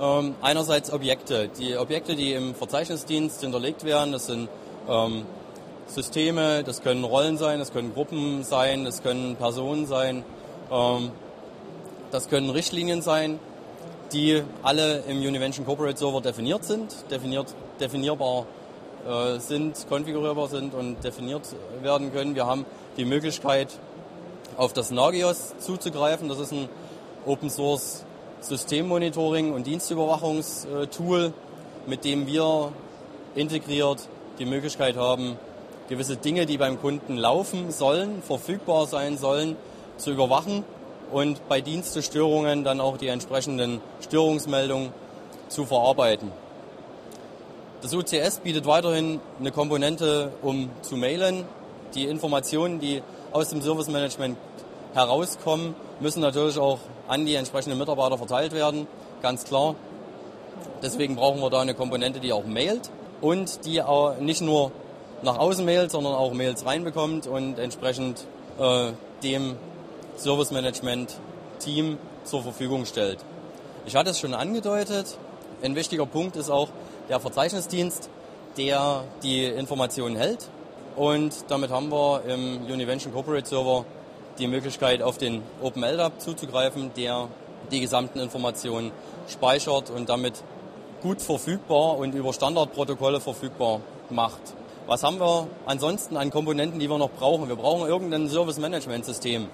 ähm, 0.00 0.34
einerseits 0.42 0.92
Objekte. 0.92 1.48
Die 1.60 1.76
Objekte, 1.76 2.16
die 2.16 2.32
im 2.32 2.56
Verzeichnisdienst 2.56 3.40
hinterlegt 3.40 3.84
werden, 3.84 4.10
das 4.10 4.26
sind 4.26 4.48
ähm, 4.88 5.26
Systeme, 5.86 6.64
das 6.64 6.82
können 6.82 7.04
Rollen 7.04 7.38
sein, 7.38 7.60
das 7.60 7.72
können 7.72 7.94
Gruppen 7.94 8.42
sein, 8.42 8.84
das 8.84 9.04
können 9.04 9.36
Personen 9.36 9.86
sein, 9.86 10.24
ähm, 10.72 11.12
das 12.10 12.28
können 12.28 12.50
Richtlinien 12.50 13.00
sein, 13.00 13.38
die 14.12 14.42
alle 14.64 15.04
im 15.06 15.18
Univention 15.18 15.64
Corporate 15.64 15.96
Server 15.96 16.20
definiert 16.20 16.64
sind, 16.64 17.08
definiert, 17.12 17.54
definierbar 17.78 18.46
äh, 19.08 19.38
sind, 19.38 19.86
konfigurierbar 19.88 20.48
sind 20.48 20.74
und 20.74 21.04
definiert 21.04 21.42
werden 21.80 22.12
können. 22.12 22.34
Wir 22.34 22.46
haben 22.46 22.66
die 22.96 23.04
Möglichkeit, 23.04 23.68
auf 24.60 24.74
das 24.74 24.90
Nagios 24.90 25.54
zuzugreifen. 25.58 26.28
Das 26.28 26.38
ist 26.38 26.52
ein 26.52 26.68
Open 27.24 27.48
Source 27.48 28.04
Systemmonitoring 28.42 29.54
und 29.54 29.66
Dienstüberwachungstool, 29.66 31.32
mit 31.86 32.04
dem 32.04 32.26
wir 32.26 32.70
integriert 33.34 34.06
die 34.38 34.44
Möglichkeit 34.44 34.96
haben, 34.96 35.38
gewisse 35.88 36.16
Dinge, 36.16 36.44
die 36.44 36.58
beim 36.58 36.78
Kunden 36.78 37.16
laufen 37.16 37.70
sollen, 37.70 38.20
verfügbar 38.22 38.86
sein 38.86 39.16
sollen, 39.16 39.56
zu 39.96 40.10
überwachen 40.10 40.62
und 41.10 41.48
bei 41.48 41.62
Dienstestörungen 41.62 42.62
dann 42.62 42.82
auch 42.82 42.98
die 42.98 43.08
entsprechenden 43.08 43.80
Störungsmeldungen 44.02 44.92
zu 45.48 45.64
verarbeiten. 45.64 46.32
Das 47.80 47.94
UCS 47.94 48.40
bietet 48.40 48.66
weiterhin 48.66 49.20
eine 49.38 49.52
Komponente, 49.52 50.32
um 50.42 50.68
zu 50.82 50.98
mailen. 50.98 51.46
Die 51.94 52.04
Informationen, 52.04 52.78
die 52.78 53.02
aus 53.32 53.48
dem 53.48 53.62
Service 53.62 53.88
Management 53.88 54.36
herauskommen, 54.94 55.74
müssen 56.00 56.20
natürlich 56.20 56.58
auch 56.58 56.78
an 57.08 57.26
die 57.26 57.34
entsprechenden 57.34 57.78
Mitarbeiter 57.78 58.18
verteilt 58.18 58.52
werden, 58.52 58.86
ganz 59.22 59.44
klar. 59.44 59.74
Deswegen 60.82 61.16
brauchen 61.16 61.40
wir 61.40 61.50
da 61.50 61.60
eine 61.60 61.74
Komponente, 61.74 62.20
die 62.20 62.32
auch 62.32 62.44
mailt 62.44 62.90
und 63.20 63.64
die 63.66 63.82
auch 63.82 64.18
nicht 64.18 64.40
nur 64.40 64.72
nach 65.22 65.38
außen 65.38 65.64
mailt, 65.64 65.90
sondern 65.90 66.14
auch 66.14 66.32
Mails 66.32 66.64
reinbekommt 66.64 67.26
und 67.26 67.58
entsprechend 67.58 68.24
äh, 68.58 68.92
dem 69.22 69.56
Service 70.16 70.50
Management 70.50 71.18
Team 71.58 71.98
zur 72.24 72.42
Verfügung 72.42 72.86
stellt. 72.86 73.18
Ich 73.86 73.96
hatte 73.96 74.10
es 74.10 74.18
schon 74.18 74.34
angedeutet, 74.34 75.18
ein 75.62 75.74
wichtiger 75.74 76.06
Punkt 76.06 76.36
ist 76.36 76.50
auch 76.50 76.68
der 77.08 77.20
Verzeichnisdienst, 77.20 78.08
der 78.56 79.04
die 79.22 79.44
Informationen 79.44 80.16
hält. 80.16 80.48
Und 80.96 81.32
damit 81.48 81.70
haben 81.70 81.90
wir 81.90 82.22
im 82.26 82.64
Univention 82.64 83.12
Corporate 83.12 83.46
Server 83.46 83.84
die 84.38 84.46
Möglichkeit, 84.46 85.02
auf 85.02 85.18
den 85.18 85.42
OpenLDAP 85.60 86.20
zuzugreifen, 86.20 86.92
der 86.96 87.28
die 87.70 87.80
gesamten 87.80 88.20
Informationen 88.20 88.92
speichert 89.28 89.90
und 89.90 90.08
damit 90.08 90.42
gut 91.02 91.20
verfügbar 91.20 91.96
und 91.96 92.14
über 92.14 92.32
Standardprotokolle 92.32 93.20
verfügbar 93.20 93.80
macht. 94.10 94.40
Was 94.86 95.02
haben 95.02 95.20
wir 95.20 95.46
ansonsten 95.66 96.16
an 96.16 96.30
Komponenten, 96.30 96.80
die 96.80 96.90
wir 96.90 96.98
noch 96.98 97.10
brauchen? 97.10 97.48
Wir 97.48 97.56
brauchen 97.56 97.88
irgendein 97.88 98.28
Service-Management-System, 98.28 99.46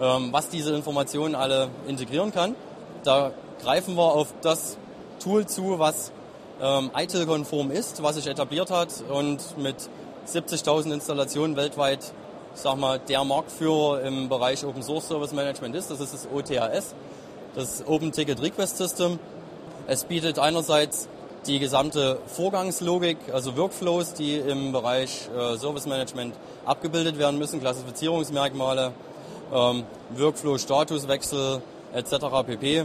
ähm, 0.00 0.28
was 0.32 0.48
diese 0.48 0.74
Informationen 0.74 1.34
alle 1.34 1.68
integrieren 1.86 2.32
kann. 2.32 2.56
Da 3.04 3.32
greifen 3.62 3.94
wir 3.94 4.14
auf 4.14 4.34
das 4.42 4.78
Tool 5.22 5.46
zu, 5.46 5.78
was 5.78 6.12
ähm, 6.60 6.90
ITIL-konform 6.96 7.70
ist, 7.70 8.02
was 8.02 8.16
sich 8.16 8.26
etabliert 8.26 8.70
hat 8.70 8.88
und 9.08 9.58
mit 9.58 9.76
70.000 10.26 10.92
Installationen 10.92 11.56
weltweit, 11.56 12.12
sag 12.54 12.76
mal, 12.76 12.98
der 12.98 13.24
Marktführer 13.24 14.02
im 14.02 14.28
Bereich 14.28 14.64
Open 14.64 14.82
Source 14.82 15.08
Service 15.08 15.32
Management 15.32 15.74
ist. 15.74 15.90
Das 15.90 16.00
ist 16.00 16.12
das 16.12 16.28
OTAS, 16.32 16.94
das 17.54 17.86
Open 17.86 18.12
Ticket 18.12 18.42
Request 18.42 18.76
System. 18.76 19.18
Es 19.86 20.04
bietet 20.04 20.38
einerseits 20.38 21.08
die 21.46 21.58
gesamte 21.58 22.18
Vorgangslogik, 22.26 23.16
also 23.32 23.56
Workflows, 23.56 24.14
die 24.14 24.36
im 24.36 24.72
Bereich 24.72 25.28
äh, 25.36 25.56
Service 25.56 25.86
Management 25.86 26.34
abgebildet 26.66 27.18
werden 27.18 27.38
müssen, 27.38 27.60
Klassifizierungsmerkmale, 27.60 28.92
ähm, 29.52 29.84
Workflow-Statuswechsel 30.16 31.62
etc. 31.94 32.14
pp. 32.46 32.84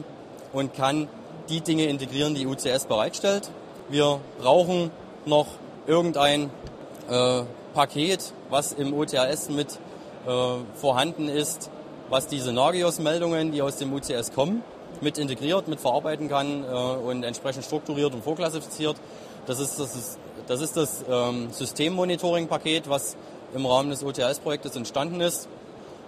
und 0.54 0.74
kann 0.74 1.08
die 1.50 1.62
Dinge 1.62 1.86
integrieren, 1.86 2.34
die 2.34 2.48
UCS 2.48 2.86
bereitstellt. 2.86 3.52
Wir 3.90 4.20
brauchen 4.40 4.90
noch 5.26 5.48
irgendein 5.86 6.50
äh, 7.10 7.44
Paket, 7.76 8.34
was 8.50 8.72
im 8.72 8.94
OTAS 8.94 9.50
mit 9.50 9.68
äh, 10.26 10.30
vorhanden 10.76 11.28
ist, 11.30 11.70
was 12.10 12.28
diese 12.28 12.54
Nagios-Meldungen, 12.54 13.52
die 13.52 13.62
aus 13.62 13.76
dem 13.76 13.94
UCS 13.94 14.32
kommen, 14.34 14.64
mit 15.02 15.18
integriert, 15.18 15.68
mit 15.68 15.80
verarbeiten 15.80 16.30
kann 16.30 16.64
äh, 16.64 16.68
und 16.68 17.24
entsprechend 17.24 17.66
strukturiert 17.66 18.14
und 18.14 18.24
vorklassifiziert. 18.24 18.96
Das 19.46 19.60
ist 19.60 19.78
das, 19.78 20.18
das, 20.48 20.62
ist 20.62 20.78
das 20.78 21.04
ähm, 21.10 21.50
Systemmonitoring-Paket, 21.52 22.90
was 22.90 23.18
im 23.54 23.66
Rahmen 23.66 23.90
des 23.90 24.04
OTS-Projektes 24.04 24.76
entstanden 24.76 25.20
ist. 25.22 25.48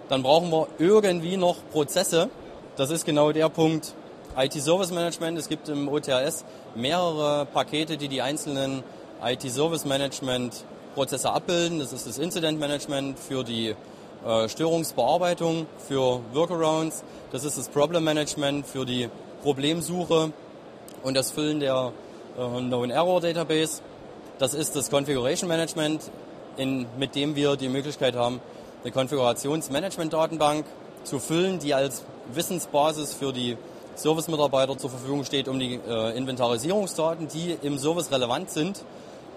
Dann 0.08 0.22
brauchen 0.22 0.50
wir 0.50 0.68
irgendwie 0.78 1.36
noch 1.36 1.56
Prozesse. 1.70 2.30
Das 2.76 2.90
ist 2.90 3.04
genau 3.04 3.30
der 3.32 3.50
Punkt 3.50 3.94
IT-Service 4.36 4.90
Management. 4.90 5.38
Es 5.38 5.48
gibt 5.48 5.68
im 5.68 5.88
OTS 5.88 6.44
mehrere 6.74 7.44
Pakete, 7.46 7.98
die 7.98 8.08
die 8.08 8.22
einzelnen 8.22 8.82
IT-Service 9.22 9.84
Management-Prozesse 10.98 11.30
abbilden. 11.30 11.78
Das 11.78 11.92
ist 11.92 12.06
das 12.06 12.18
Incident 12.18 12.58
Management 12.58 13.18
für 13.18 13.44
die 13.44 13.74
äh, 14.26 14.48
Störungsbearbeitung, 14.48 15.66
für 15.86 16.20
Workarounds. 16.32 17.04
Das 17.30 17.44
ist 17.44 17.56
das 17.56 17.68
Problem 17.68 18.04
Management 18.04 18.66
für 18.66 18.84
die 18.84 19.08
Problemsuche 19.42 20.32
und 21.04 21.14
das 21.16 21.30
Füllen 21.30 21.60
der 21.60 21.92
äh, 22.36 22.60
Known 22.60 22.90
Error 22.90 23.20
Database. 23.20 23.80
Das 24.38 24.54
ist 24.54 24.74
das 24.74 24.90
Configuration 24.90 25.48
Management, 25.48 26.10
in, 26.56 26.86
mit 26.98 27.14
dem 27.14 27.36
wir 27.36 27.56
die 27.56 27.68
Möglichkeit 27.68 28.16
haben, 28.16 28.40
eine 28.82 28.92
Konfigurationsmanagement-Datenbank 28.92 30.64
zu 31.04 31.18
füllen, 31.20 31.58
die 31.60 31.74
als 31.74 32.04
Wissensbasis 32.32 33.14
für 33.14 33.32
die 33.32 33.56
Service-Mitarbeiter 33.96 34.76
zur 34.78 34.90
Verfügung 34.90 35.24
steht, 35.24 35.48
um 35.48 35.58
die 35.58 35.74
äh, 35.74 36.16
Inventarisierungsdaten, 36.16 37.28
die 37.28 37.56
im 37.62 37.78
Service 37.78 38.12
relevant 38.12 38.50
sind, 38.50 38.84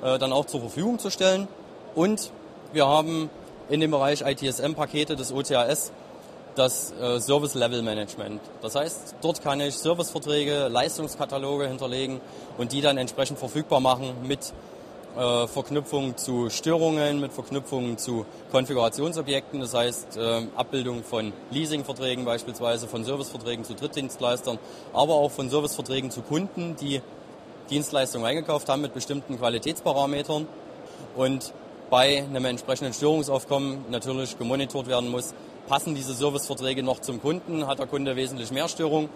äh, 0.04 0.18
dann 0.20 0.34
auch 0.34 0.46
zur 0.46 0.62
Verfügung 0.62 1.00
zu 1.00 1.10
stellen. 1.10 1.48
Und 1.96 2.32
wir 2.74 2.88
haben 2.88 3.30
in 3.70 3.80
dem 3.80 3.92
Bereich 3.92 4.22
ITSM-Pakete 4.22 5.16
des 5.16 5.32
OTAS 5.32 5.92
das 6.56 6.94
äh, 7.00 7.20
Service 7.20 7.56
Level 7.56 7.82
Management. 7.82 8.42
Das 8.62 8.76
heißt, 8.76 9.16
dort 9.22 9.42
kann 9.42 9.62
ich 9.62 9.76
Serviceverträge, 9.76 10.68
Leistungskataloge 10.68 11.68
hinterlegen 11.68 12.20
und 12.58 12.72
die 12.74 12.82
dann 12.82 12.98
entsprechend 12.98 13.40
verfügbar 13.40 13.80
machen 13.80 14.14
mit 14.24 14.54
äh, 15.18 15.48
Verknüpfung 15.48 16.18
zu 16.18 16.50
Störungen, 16.50 17.20
mit 17.20 17.34
Verknüpfung 17.34 17.98
zu 17.98 18.26
Konfigurationsobjekten, 18.52 19.60
das 19.60 19.74
heißt 19.74 20.18
äh, 20.18 20.42
Abbildung 20.56 21.04
von 21.04 21.34
Leasingverträgen 21.52 22.26
beispielsweise, 22.26 22.88
von 22.88 23.04
Serviceverträgen 23.04 23.66
zu 23.66 23.74
Drittdienstleistern, 23.74 24.60
aber 24.94 25.16
auch 25.16 25.32
von 25.32 25.50
Serviceverträgen 25.50 26.12
zu 26.12 26.22
Kunden, 26.22 26.76
die 26.80 27.02
Dienstleistungen 27.70 28.26
eingekauft 28.26 28.70
haben 28.70 28.82
mit 28.82 28.94
bestimmten 28.94 29.38
Qualitätsparametern 29.38 30.48
und 31.16 31.54
bei 31.90 32.24
einem 32.24 32.46
entsprechenden 32.46 32.94
Störungsaufkommen 32.94 33.86
natürlich 33.90 34.38
gemonitort 34.38 34.88
werden 34.88 35.10
muss, 35.10 35.34
passen 35.68 35.94
diese 35.94 36.14
Serviceverträge 36.14 36.84
noch 36.84 37.00
zum 37.00 37.22
Kunden, 37.22 37.68
hat 37.68 37.80
der 37.80 37.88
Kunde 37.88 38.16
wesentlich 38.16 38.52
mehr 38.52 38.68
Störung, 38.68 39.10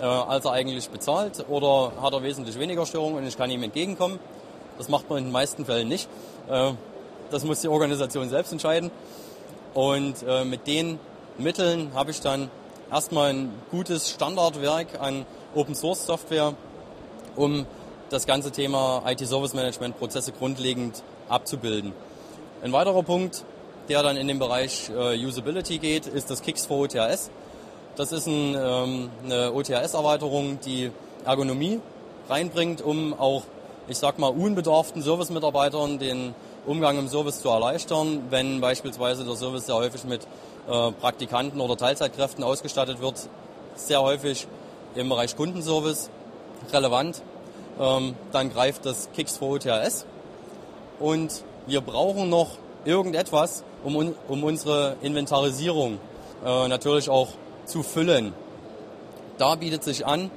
äh, 0.00 0.04
als 0.04 0.44
er 0.44 0.52
eigentlich 0.52 0.88
bezahlt 0.90 1.44
oder 1.48 1.92
hat 2.02 2.12
er 2.12 2.22
wesentlich 2.22 2.58
weniger 2.58 2.84
Störung 2.84 3.14
und 3.14 3.26
ich 3.26 3.36
kann 3.36 3.50
ihm 3.50 3.62
entgegenkommen. 3.62 4.18
Das 4.78 4.88
macht 4.88 5.08
man 5.08 5.18
in 5.18 5.24
den 5.24 5.32
meisten 5.32 5.64
Fällen 5.64 5.88
nicht. 5.88 6.08
Äh, 6.48 6.72
das 7.30 7.44
muss 7.44 7.60
die 7.60 7.68
Organisation 7.68 8.28
selbst 8.28 8.52
entscheiden. 8.52 8.90
Und 9.74 10.22
äh, 10.26 10.44
mit 10.44 10.66
den 10.66 10.98
Mitteln 11.38 11.92
habe 11.94 12.10
ich 12.10 12.20
dann 12.20 12.50
erstmal 12.90 13.30
ein 13.30 13.52
gutes 13.70 14.10
Standardwerk 14.10 15.00
an 15.00 15.26
Open 15.54 15.74
Source 15.74 16.06
Software, 16.06 16.54
um 17.36 17.66
das 18.10 18.26
ganze 18.26 18.50
Thema 18.50 19.02
IT 19.06 19.26
Service 19.26 19.54
Management 19.54 19.98
Prozesse 19.98 20.32
grundlegend 20.32 21.02
abzubilden. 21.28 21.92
Ein 22.62 22.72
weiterer 22.72 23.02
Punkt, 23.02 23.44
der 23.88 24.02
dann 24.02 24.16
in 24.16 24.28
den 24.28 24.38
Bereich 24.38 24.90
äh, 24.90 25.24
Usability 25.24 25.78
geht, 25.78 26.06
ist 26.06 26.30
das 26.30 26.42
Kicks 26.42 26.66
for 26.66 26.78
OTHS. 26.78 27.30
Das 27.96 28.12
ist 28.12 28.26
ein, 28.26 28.54
ähm, 28.54 29.10
eine 29.24 29.52
OTHS-Erweiterung, 29.52 30.60
die 30.64 30.90
Ergonomie 31.24 31.80
reinbringt, 32.28 32.82
um 32.82 33.14
auch, 33.18 33.42
ich 33.88 33.98
sag 33.98 34.18
mal, 34.18 34.28
unbedarften 34.28 35.02
Service-Mitarbeitern 35.02 35.98
den 35.98 36.34
Umgang 36.66 36.98
im 36.98 37.08
Service 37.08 37.40
zu 37.40 37.48
erleichtern, 37.48 38.24
wenn 38.30 38.60
beispielsweise 38.60 39.24
der 39.24 39.36
Service 39.36 39.66
sehr 39.66 39.76
häufig 39.76 40.04
mit 40.04 40.26
äh, 40.68 40.92
Praktikanten 40.92 41.60
oder 41.60 41.76
Teilzeitkräften 41.76 42.42
ausgestattet 42.42 43.00
wird, 43.00 43.28
sehr 43.76 44.02
häufig 44.02 44.46
im 44.94 45.08
Bereich 45.08 45.36
Kundenservice 45.36 46.10
relevant. 46.72 47.22
Ähm, 47.78 48.14
dann 48.32 48.50
greift 48.50 48.86
das 48.86 49.10
Kicks 49.14 49.36
for 49.36 49.50
OTRS 49.50 50.06
und 50.98 51.44
wir 51.66 51.80
brauchen 51.80 52.30
noch 52.30 52.50
irgendetwas, 52.84 53.64
um, 53.84 54.14
um 54.28 54.44
unsere 54.44 54.96
Inventarisierung 55.02 55.98
äh, 56.44 56.68
natürlich 56.68 57.10
auch 57.10 57.28
zu 57.66 57.82
füllen. 57.82 58.32
Da 59.38 59.56
bietet 59.56 59.84
sich 59.84 60.06
an, 60.06 60.30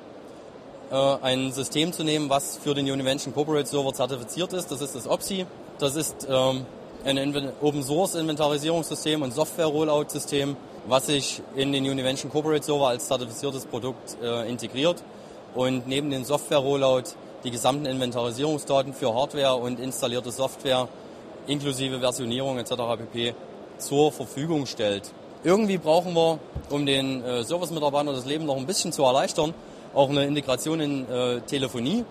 äh, 0.91 0.95
ein 0.95 1.51
System 1.51 1.93
zu 1.93 2.03
nehmen, 2.03 2.29
was 2.29 2.57
für 2.57 2.73
den 2.73 2.89
Univention 2.89 3.33
Corporate 3.33 3.67
Server 3.67 3.93
zertifiziert 3.93 4.53
ist. 4.53 4.71
Das 4.71 4.81
ist 4.81 4.95
das 4.95 5.07
OPSI. 5.07 5.45
Das 5.77 5.95
ist 5.95 6.27
ähm, 6.29 6.65
ein 7.05 7.51
Open 7.61 7.83
Source 7.83 8.15
Inventarisierungssystem 8.15 9.21
und 9.21 9.33
Software 9.33 9.67
Rollout 9.67 10.09
System, 10.09 10.57
was 10.87 11.05
sich 11.05 11.41
in 11.55 11.71
den 11.71 11.85
Univention 11.85 12.31
Corporate 12.31 12.65
Server 12.65 12.89
als 12.89 13.07
zertifiziertes 13.07 13.65
Produkt 13.65 14.17
äh, 14.21 14.49
integriert 14.49 15.01
und 15.55 15.87
neben 15.87 16.09
den 16.09 16.25
Software 16.25 16.57
Rollout 16.57 17.13
die 17.43 17.51
gesamten 17.51 17.85
Inventarisierungsdaten 17.85 18.93
für 18.93 19.13
Hardware 19.13 19.55
und 19.55 19.79
installierte 19.79 20.31
Software 20.31 20.87
inklusive 21.47 21.99
Versionierung 21.99 22.57
etc. 22.59 22.71
pp. 22.97 23.33
zur 23.77 24.11
Verfügung 24.11 24.65
stellt. 24.65 25.11
Irgendwie 25.43 25.77
brauchen 25.77 26.13
wir, 26.13 26.39
um 26.69 26.85
den 26.85 27.23
äh, 27.23 27.43
Service-Mitarbeitern 27.43 28.13
das 28.13 28.25
Leben 28.25 28.45
noch 28.45 28.57
ein 28.57 28.65
bisschen 28.65 28.91
zu 28.91 29.03
erleichtern, 29.03 29.53
auch 29.93 30.09
eine 30.09 30.25
Integration 30.25 30.79
in 30.81 31.09
äh, 31.09 31.41
Telefonie, 31.41 32.03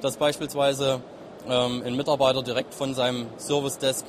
dass 0.00 0.16
beispielsweise 0.16 1.00
ähm, 1.48 1.82
ein 1.84 1.96
Mitarbeiter 1.96 2.42
direkt 2.42 2.74
von 2.74 2.94
seinem 2.94 3.26
Service 3.38 3.78
Desk 3.78 4.04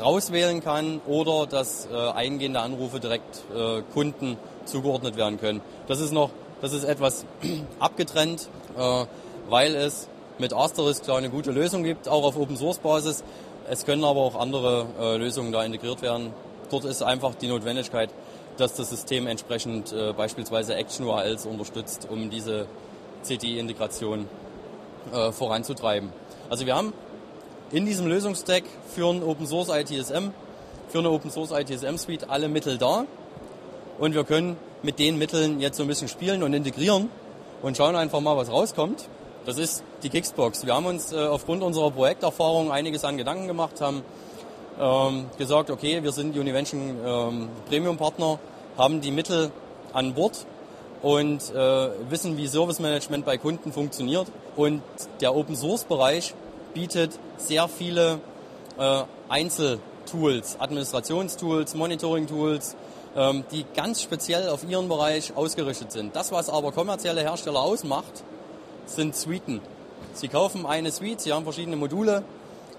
rauswählen 0.00 0.62
kann 0.62 1.00
oder 1.06 1.46
dass 1.46 1.86
äh, 1.86 2.10
eingehende 2.10 2.60
Anrufe 2.60 3.00
direkt 3.00 3.42
äh, 3.54 3.82
Kunden 3.92 4.36
zugeordnet 4.64 5.16
werden 5.16 5.38
können. 5.38 5.60
Das 5.86 6.00
ist 6.00 6.12
noch, 6.12 6.30
das 6.60 6.72
ist 6.72 6.84
etwas 6.84 7.24
abgetrennt, 7.78 8.48
äh, 8.76 9.04
weil 9.48 9.74
es 9.74 10.08
mit 10.38 10.52
Asterisk 10.52 11.04
da 11.04 11.16
eine 11.16 11.30
gute 11.30 11.50
Lösung 11.50 11.82
gibt, 11.82 12.08
auch 12.08 12.24
auf 12.24 12.36
Open 12.36 12.56
Source 12.56 12.78
Basis. 12.78 13.24
Es 13.68 13.84
können 13.84 14.04
aber 14.04 14.20
auch 14.20 14.36
andere 14.36 14.86
äh, 15.00 15.16
Lösungen 15.16 15.52
da 15.52 15.64
integriert 15.64 16.02
werden. 16.02 16.32
Dort 16.70 16.84
ist 16.84 17.02
einfach 17.02 17.34
die 17.34 17.48
Notwendigkeit, 17.48 18.10
dass 18.56 18.74
das 18.74 18.90
System 18.90 19.26
entsprechend 19.26 19.92
äh, 19.92 20.12
beispielsweise 20.12 20.74
Action 20.74 21.06
URLs 21.06 21.46
unterstützt, 21.46 22.08
um 22.10 22.30
diese 22.30 22.66
CTI-Integration 23.24 24.28
äh, 25.12 25.32
voranzutreiben. 25.32 26.12
Also 26.50 26.66
wir 26.66 26.76
haben 26.76 26.92
in 27.70 27.86
diesem 27.86 28.06
Lösungsstack 28.06 28.64
für 28.94 29.08
ein 29.10 29.22
Open 29.22 29.46
Source 29.46 29.68
ITSM, 29.68 30.30
für 30.88 30.98
eine 30.98 31.10
Open 31.10 31.30
Source 31.30 31.50
ITSM 31.50 31.96
Suite 31.96 32.30
alle 32.30 32.48
Mittel 32.48 32.78
da 32.78 33.04
und 33.98 34.14
wir 34.14 34.24
können 34.24 34.56
mit 34.82 34.98
den 34.98 35.18
Mitteln 35.18 35.60
jetzt 35.60 35.76
so 35.76 35.82
ein 35.82 35.88
bisschen 35.88 36.08
spielen 36.08 36.42
und 36.42 36.54
integrieren 36.54 37.10
und 37.62 37.76
schauen 37.76 37.96
einfach 37.96 38.20
mal, 38.20 38.36
was 38.36 38.50
rauskommt. 38.50 39.08
Das 39.48 39.56
ist 39.56 39.82
die 40.02 40.10
Kicksbox. 40.10 40.66
Wir 40.66 40.74
haben 40.74 40.84
uns 40.84 41.10
äh, 41.10 41.16
aufgrund 41.16 41.62
unserer 41.62 41.90
Projekterfahrung 41.90 42.70
einiges 42.70 43.02
an 43.02 43.16
Gedanken 43.16 43.46
gemacht, 43.46 43.80
haben 43.80 44.02
ähm, 44.78 45.24
gesagt, 45.38 45.70
okay, 45.70 46.02
wir 46.02 46.12
sind 46.12 46.36
Univention 46.36 46.98
ähm, 47.02 47.48
Premium 47.66 47.96
Partner, 47.96 48.38
haben 48.76 49.00
die 49.00 49.10
Mittel 49.10 49.50
an 49.94 50.12
Bord 50.12 50.44
und 51.00 51.50
äh, 51.54 51.88
wissen, 52.10 52.36
wie 52.36 52.46
Service 52.46 52.78
Management 52.78 53.24
bei 53.24 53.38
Kunden 53.38 53.72
funktioniert. 53.72 54.26
Und 54.54 54.82
der 55.22 55.34
Open 55.34 55.56
Source 55.56 55.84
Bereich 55.84 56.34
bietet 56.74 57.18
sehr 57.38 57.68
viele 57.68 58.20
äh, 58.78 59.02
Einzeltools, 59.30 60.60
Administrationstools, 60.60 61.74
Monitoring-Tools, 61.74 62.76
ähm, 63.16 63.44
die 63.50 63.64
ganz 63.74 64.02
speziell 64.02 64.50
auf 64.50 64.68
ihren 64.68 64.90
Bereich 64.90 65.34
ausgerichtet 65.34 65.90
sind. 65.90 66.14
Das, 66.14 66.32
was 66.32 66.50
aber 66.50 66.70
kommerzielle 66.72 67.22
Hersteller 67.22 67.62
ausmacht, 67.62 68.24
sind 68.88 69.14
Suiten. 69.14 69.60
Sie 70.14 70.28
kaufen 70.28 70.66
eine 70.66 70.90
Suite, 70.90 71.20
sie 71.20 71.32
haben 71.32 71.44
verschiedene 71.44 71.76
Module 71.76 72.24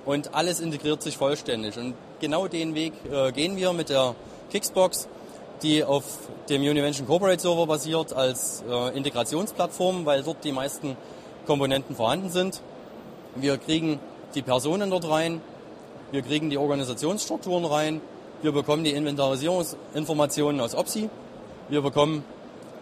und 0.06 0.34
alles 0.34 0.60
integriert 0.60 1.02
sich 1.02 1.18
vollständig. 1.18 1.78
Und 1.78 1.96
genau 2.20 2.48
den 2.48 2.76
Weg 2.76 2.94
äh, 3.12 3.32
gehen 3.32 3.56
wir 3.56 3.74
mit 3.74 3.90
der 3.90 4.16
Kicksbox 4.52 5.08
die 5.62 5.84
auf 5.84 6.04
dem 6.50 6.62
Univention 6.62 7.08
Corporate 7.08 7.42
Server 7.42 7.68
basiert 7.68 8.14
als 8.14 8.64
äh, 8.70 8.98
Integrationsplattform, 8.98 10.06
weil 10.06 10.24
dort 10.24 10.44
die 10.44 10.52
meisten 10.52 10.96
Komponenten 11.46 11.96
vorhanden 11.96 12.30
sind. 12.30 12.62
Wir 13.36 13.58
kriegen 13.58 14.00
die 14.36 14.42
Personen 14.42 14.90
dort 14.90 15.10
rein, 15.10 15.42
wir 16.12 16.22
kriegen 16.22 16.50
die 16.50 16.58
Organisationsstrukturen 16.58 17.66
rein, 17.66 18.02
wir 18.42 18.52
bekommen 18.52 18.84
die 18.84 18.92
Inventarisierungsinformationen 18.92 20.62
aus 20.62 20.76
OPSI, 20.76 21.10
wir 21.70 21.82
bekommen 21.82 22.24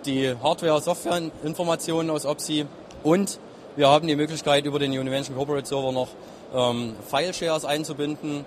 die 0.06 0.36
Hardware-Software-Informationen 0.42 2.10
aus 2.10 2.26
OPSI 2.26 2.66
und 3.04 3.40
wir 3.76 3.88
haben 3.90 4.08
die 4.08 4.16
Möglichkeit, 4.16 4.66
über 4.66 4.80
den 4.80 4.92
Univention 4.92 5.36
Corporate 5.36 5.68
Server 5.68 5.92
noch 5.92 6.10
ähm, 6.54 6.96
File-Shares 7.08 7.66
einzubinden, 7.66 8.46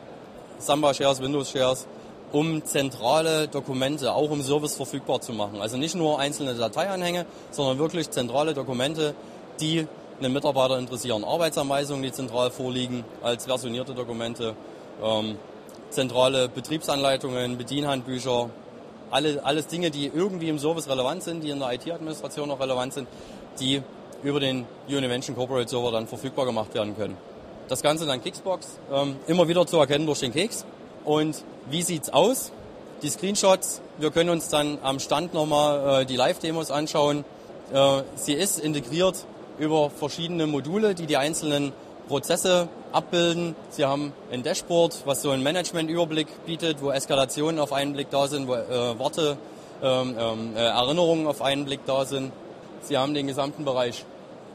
Samba-Shares, 0.58 1.20
Windows-Shares 1.22 1.86
um 2.32 2.64
zentrale 2.64 3.48
Dokumente 3.48 4.12
auch 4.12 4.30
im 4.30 4.42
Service 4.42 4.76
verfügbar 4.76 5.20
zu 5.20 5.32
machen. 5.32 5.60
Also 5.60 5.76
nicht 5.76 5.94
nur 5.94 6.18
einzelne 6.18 6.54
Dateianhänge, 6.54 7.26
sondern 7.50 7.78
wirklich 7.78 8.10
zentrale 8.10 8.54
Dokumente, 8.54 9.14
die 9.60 9.86
einen 10.20 10.32
Mitarbeiter 10.32 10.78
interessieren. 10.78 11.24
Arbeitsanweisungen, 11.24 12.02
die 12.02 12.12
zentral 12.12 12.50
vorliegen 12.50 13.04
als 13.22 13.46
versionierte 13.46 13.94
Dokumente, 13.94 14.54
ähm, 15.02 15.36
zentrale 15.90 16.48
Betriebsanleitungen, 16.48 17.58
Bedienhandbücher, 17.58 18.50
alle, 19.10 19.44
alles 19.44 19.66
Dinge, 19.66 19.90
die 19.90 20.06
irgendwie 20.06 20.50
im 20.50 20.58
Service 20.58 20.88
relevant 20.88 21.22
sind, 21.24 21.42
die 21.42 21.50
in 21.50 21.58
der 21.58 21.72
IT-Administration 21.72 22.48
noch 22.48 22.60
relevant 22.60 22.92
sind, 22.92 23.08
die 23.58 23.82
über 24.22 24.40
den 24.40 24.66
Univention 24.88 25.36
Corporate 25.36 25.68
Server 25.68 25.92
dann 25.92 26.06
verfügbar 26.06 26.46
gemacht 26.46 26.74
werden 26.74 26.96
können. 26.96 27.16
Das 27.68 27.82
Ganze 27.82 28.06
dann 28.06 28.22
Kicksbox, 28.22 28.78
ähm, 28.92 29.16
immer 29.26 29.46
wieder 29.48 29.66
zu 29.66 29.78
erkennen 29.78 30.06
durch 30.06 30.20
den 30.20 30.32
Keks. 30.32 30.64
Und 31.04 31.44
wie 31.70 31.82
sieht's 31.82 32.10
aus? 32.10 32.52
Die 33.02 33.08
Screenshots, 33.08 33.80
wir 33.98 34.10
können 34.10 34.30
uns 34.30 34.48
dann 34.48 34.78
am 34.82 34.98
Stand 34.98 35.32
nochmal 35.32 36.02
äh, 36.02 36.06
die 36.06 36.16
Live-Demos 36.16 36.70
anschauen. 36.70 37.24
Äh, 37.72 38.02
sie 38.16 38.34
ist 38.34 38.58
integriert 38.58 39.24
über 39.58 39.90
verschiedene 39.90 40.46
Module, 40.46 40.94
die 40.94 41.06
die 41.06 41.16
einzelnen 41.16 41.72
Prozesse 42.08 42.68
abbilden. 42.92 43.54
Sie 43.70 43.84
haben 43.84 44.12
ein 44.32 44.42
Dashboard, 44.42 45.02
was 45.04 45.22
so 45.22 45.30
einen 45.30 45.42
Management-Überblick 45.42 46.44
bietet, 46.44 46.82
wo 46.82 46.90
Eskalationen 46.90 47.60
auf 47.60 47.72
einen 47.72 47.92
Blick 47.92 48.10
da 48.10 48.26
sind, 48.26 48.48
wo 48.48 48.54
äh, 48.54 48.98
Worte, 48.98 49.38
ähm, 49.82 50.16
ähm, 50.18 50.56
äh, 50.56 50.58
Erinnerungen 50.58 51.26
auf 51.26 51.40
einen 51.40 51.64
Blick 51.64 51.80
da 51.86 52.04
sind. 52.04 52.32
Sie 52.82 52.98
haben 52.98 53.14
den 53.14 53.26
gesamten 53.26 53.64
Bereich 53.64 54.04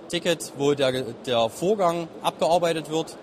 Ticket, 0.09 0.53
wo 0.57 0.73
der, 0.73 1.03
der 1.25 1.49
Vorgang 1.49 2.07
abgearbeitet 2.21 2.89
wird 2.89 3.17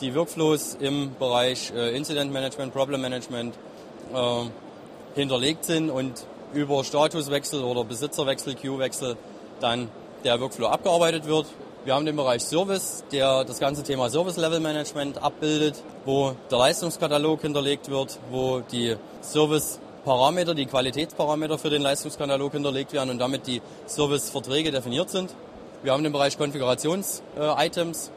die 0.00 0.14
Workflows 0.14 0.76
im 0.80 1.14
Bereich 1.18 1.72
äh, 1.74 1.96
Incident 1.96 2.32
Management, 2.32 2.72
Problem 2.72 3.00
Management 3.00 3.54
äh, 4.12 4.44
hinterlegt 5.14 5.64
sind 5.64 5.90
und 5.90 6.26
über 6.52 6.84
Statuswechsel 6.84 7.62
oder 7.62 7.84
Besitzerwechsel, 7.84 8.54
Queue-Wechsel 8.54 9.16
dann 9.60 9.88
der 10.24 10.40
Workflow 10.40 10.66
abgearbeitet 10.66 11.26
wird. 11.26 11.46
Wir 11.84 11.94
haben 11.94 12.06
den 12.06 12.16
Bereich 12.16 12.42
Service, 12.42 13.04
der 13.12 13.44
das 13.44 13.58
ganze 13.60 13.82
Thema 13.82 14.08
Service 14.08 14.36
Level 14.36 14.60
Management 14.60 15.22
abbildet, 15.22 15.82
wo 16.04 16.34
der 16.50 16.58
Leistungskatalog 16.58 17.42
hinterlegt 17.42 17.90
wird, 17.90 18.18
wo 18.30 18.60
die 18.60 18.96
Service 19.22 19.80
Parameter, 20.04 20.54
die 20.54 20.66
Qualitätsparameter 20.66 21.58
für 21.58 21.70
den 21.70 21.82
Leistungskatalog 21.82 22.52
hinterlegt 22.52 22.92
werden 22.92 23.10
und 23.10 23.18
damit 23.18 23.46
die 23.46 23.62
Serviceverträge 23.86 24.70
definiert 24.70 25.10
sind. 25.10 25.34
Wir 25.84 25.92
haben 25.92 26.02
den 26.02 26.12
Bereich 26.12 26.38
Konfigurations-Items, 26.38 28.10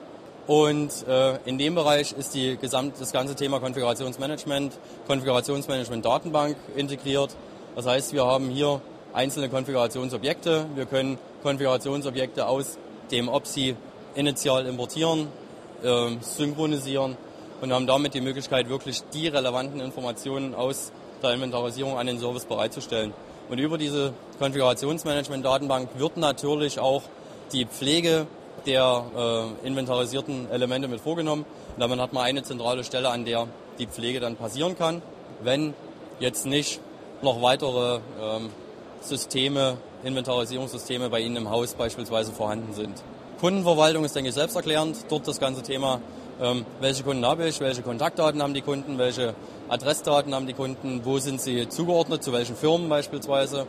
und 0.48 1.06
äh, 1.06 1.36
in 1.44 1.58
dem 1.58 1.76
Bereich 1.76 2.14
ist 2.14 2.34
die 2.34 2.56
gesamt, 2.56 3.02
das 3.02 3.12
ganze 3.12 3.36
Thema 3.36 3.60
Konfigurationsmanagement, 3.60 4.80
Konfigurationsmanagement 5.06 6.06
Datenbank 6.06 6.56
integriert. 6.78 7.36
Das 7.76 7.86
heißt, 7.86 8.14
wir 8.14 8.26
haben 8.26 8.50
hier 8.50 8.80
einzelne 9.12 9.50
Konfigurationsobjekte. 9.50 10.68
Wir 10.76 10.86
können 10.86 11.18
Konfigurationsobjekte 11.44 12.48
aus 12.48 12.78
dem 13.12 13.28
OPSI 13.28 13.76
initial 14.16 14.66
importieren, 14.66 15.28
äh, 15.84 16.12
synchronisieren 16.22 17.18
und 17.60 17.74
haben 17.74 17.86
damit 17.86 18.14
die 18.14 18.22
Möglichkeit, 18.22 18.70
wirklich 18.70 19.02
die 19.14 19.28
relevanten 19.28 19.82
Informationen 19.82 20.56
aus 20.56 20.94
der 21.22 21.32
Inventarisierung 21.32 21.98
an 21.98 22.08
den 22.08 22.18
Service 22.18 22.46
bereitzustellen. 22.46 23.14
Und 23.50 23.58
über 23.58 23.78
diese 23.78 24.14
Konfigurationsmanagement-Datenbank 24.40 25.90
wird 25.98 26.16
natürlich 26.16 26.80
auch 26.80 27.02
die 27.52 27.66
Pflege 27.66 28.28
der 28.66 29.56
äh, 29.64 29.68
inventarisierten 29.68 30.52
Elemente 30.52 30.88
mit 30.88 31.02
vorgenommen. 31.02 31.46
Und 31.76 31.80
damit 31.82 32.00
hat 32.00 32.14
man 32.14 32.24
eine 32.24 32.44
zentrale 32.44 32.84
Stelle, 32.84 33.10
an 33.10 33.26
der 33.26 33.48
die 33.80 33.88
Pflege 33.88 34.20
dann 34.20 34.36
passieren 34.36 34.78
kann, 34.78 35.02
wenn 35.42 35.74
jetzt 36.20 36.46
nicht 36.46 36.80
noch 37.22 37.42
weitere 37.42 38.00
ähm, 38.22 38.50
Systeme 39.02 39.78
Inventarisierungssysteme 40.04 41.10
bei 41.10 41.22
Ihnen 41.22 41.36
im 41.36 41.50
Haus 41.50 41.74
beispielsweise 41.74 42.32
vorhanden 42.32 42.74
sind. 42.74 43.04
Kundenverwaltung 43.40 44.04
ist, 44.04 44.16
denke 44.16 44.30
ich, 44.30 44.36
selbsterklärend. 44.36 44.98
Dort 45.10 45.28
das 45.28 45.40
ganze 45.40 45.62
Thema, 45.62 46.02
ähm, 46.42 46.66
welche 46.80 47.04
Kunden 47.04 47.26
habe 47.26 47.48
ich, 47.48 47.60
welche 47.60 47.82
Kontaktdaten 47.82 48.42
haben 48.42 48.54
die 48.54 48.62
Kunden, 48.62 48.98
welche 48.98 49.34
Adressdaten 49.70 50.34
haben 50.34 50.48
die 50.48 50.54
Kunden, 50.54 51.02
wo 51.04 51.20
sind 51.20 51.42
sie 51.42 51.70
zugeordnet, 51.70 52.24
zu 52.24 52.34
welchen 52.34 52.56
Firmen 52.56 52.90
beispielsweise. 52.90 53.68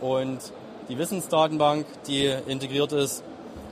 Und 0.00 0.38
die 0.88 0.98
Wissensdatenbank, 0.98 1.86
die 2.06 2.32
integriert 2.46 2.92
ist, 2.92 3.22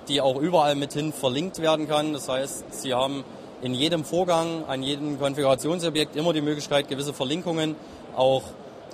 die 0.08 0.20
auch 0.20 0.36
überall 0.36 0.74
mithin 0.74 1.12
verlinkt 1.12 1.60
werden 1.60 1.88
kann. 1.88 2.12
Das 2.12 2.28
heißt, 2.28 2.82
Sie 2.82 2.94
haben 2.94 3.24
in 3.62 3.74
jedem 3.74 4.04
Vorgang, 4.04 4.64
an 4.66 4.82
jedem 4.82 5.18
Konfigurationsobjekt 5.18 6.16
immer 6.16 6.32
die 6.32 6.42
Möglichkeit, 6.42 6.88
gewisse 6.88 7.14
Verlinkungen 7.14 7.76
auch 8.16 8.42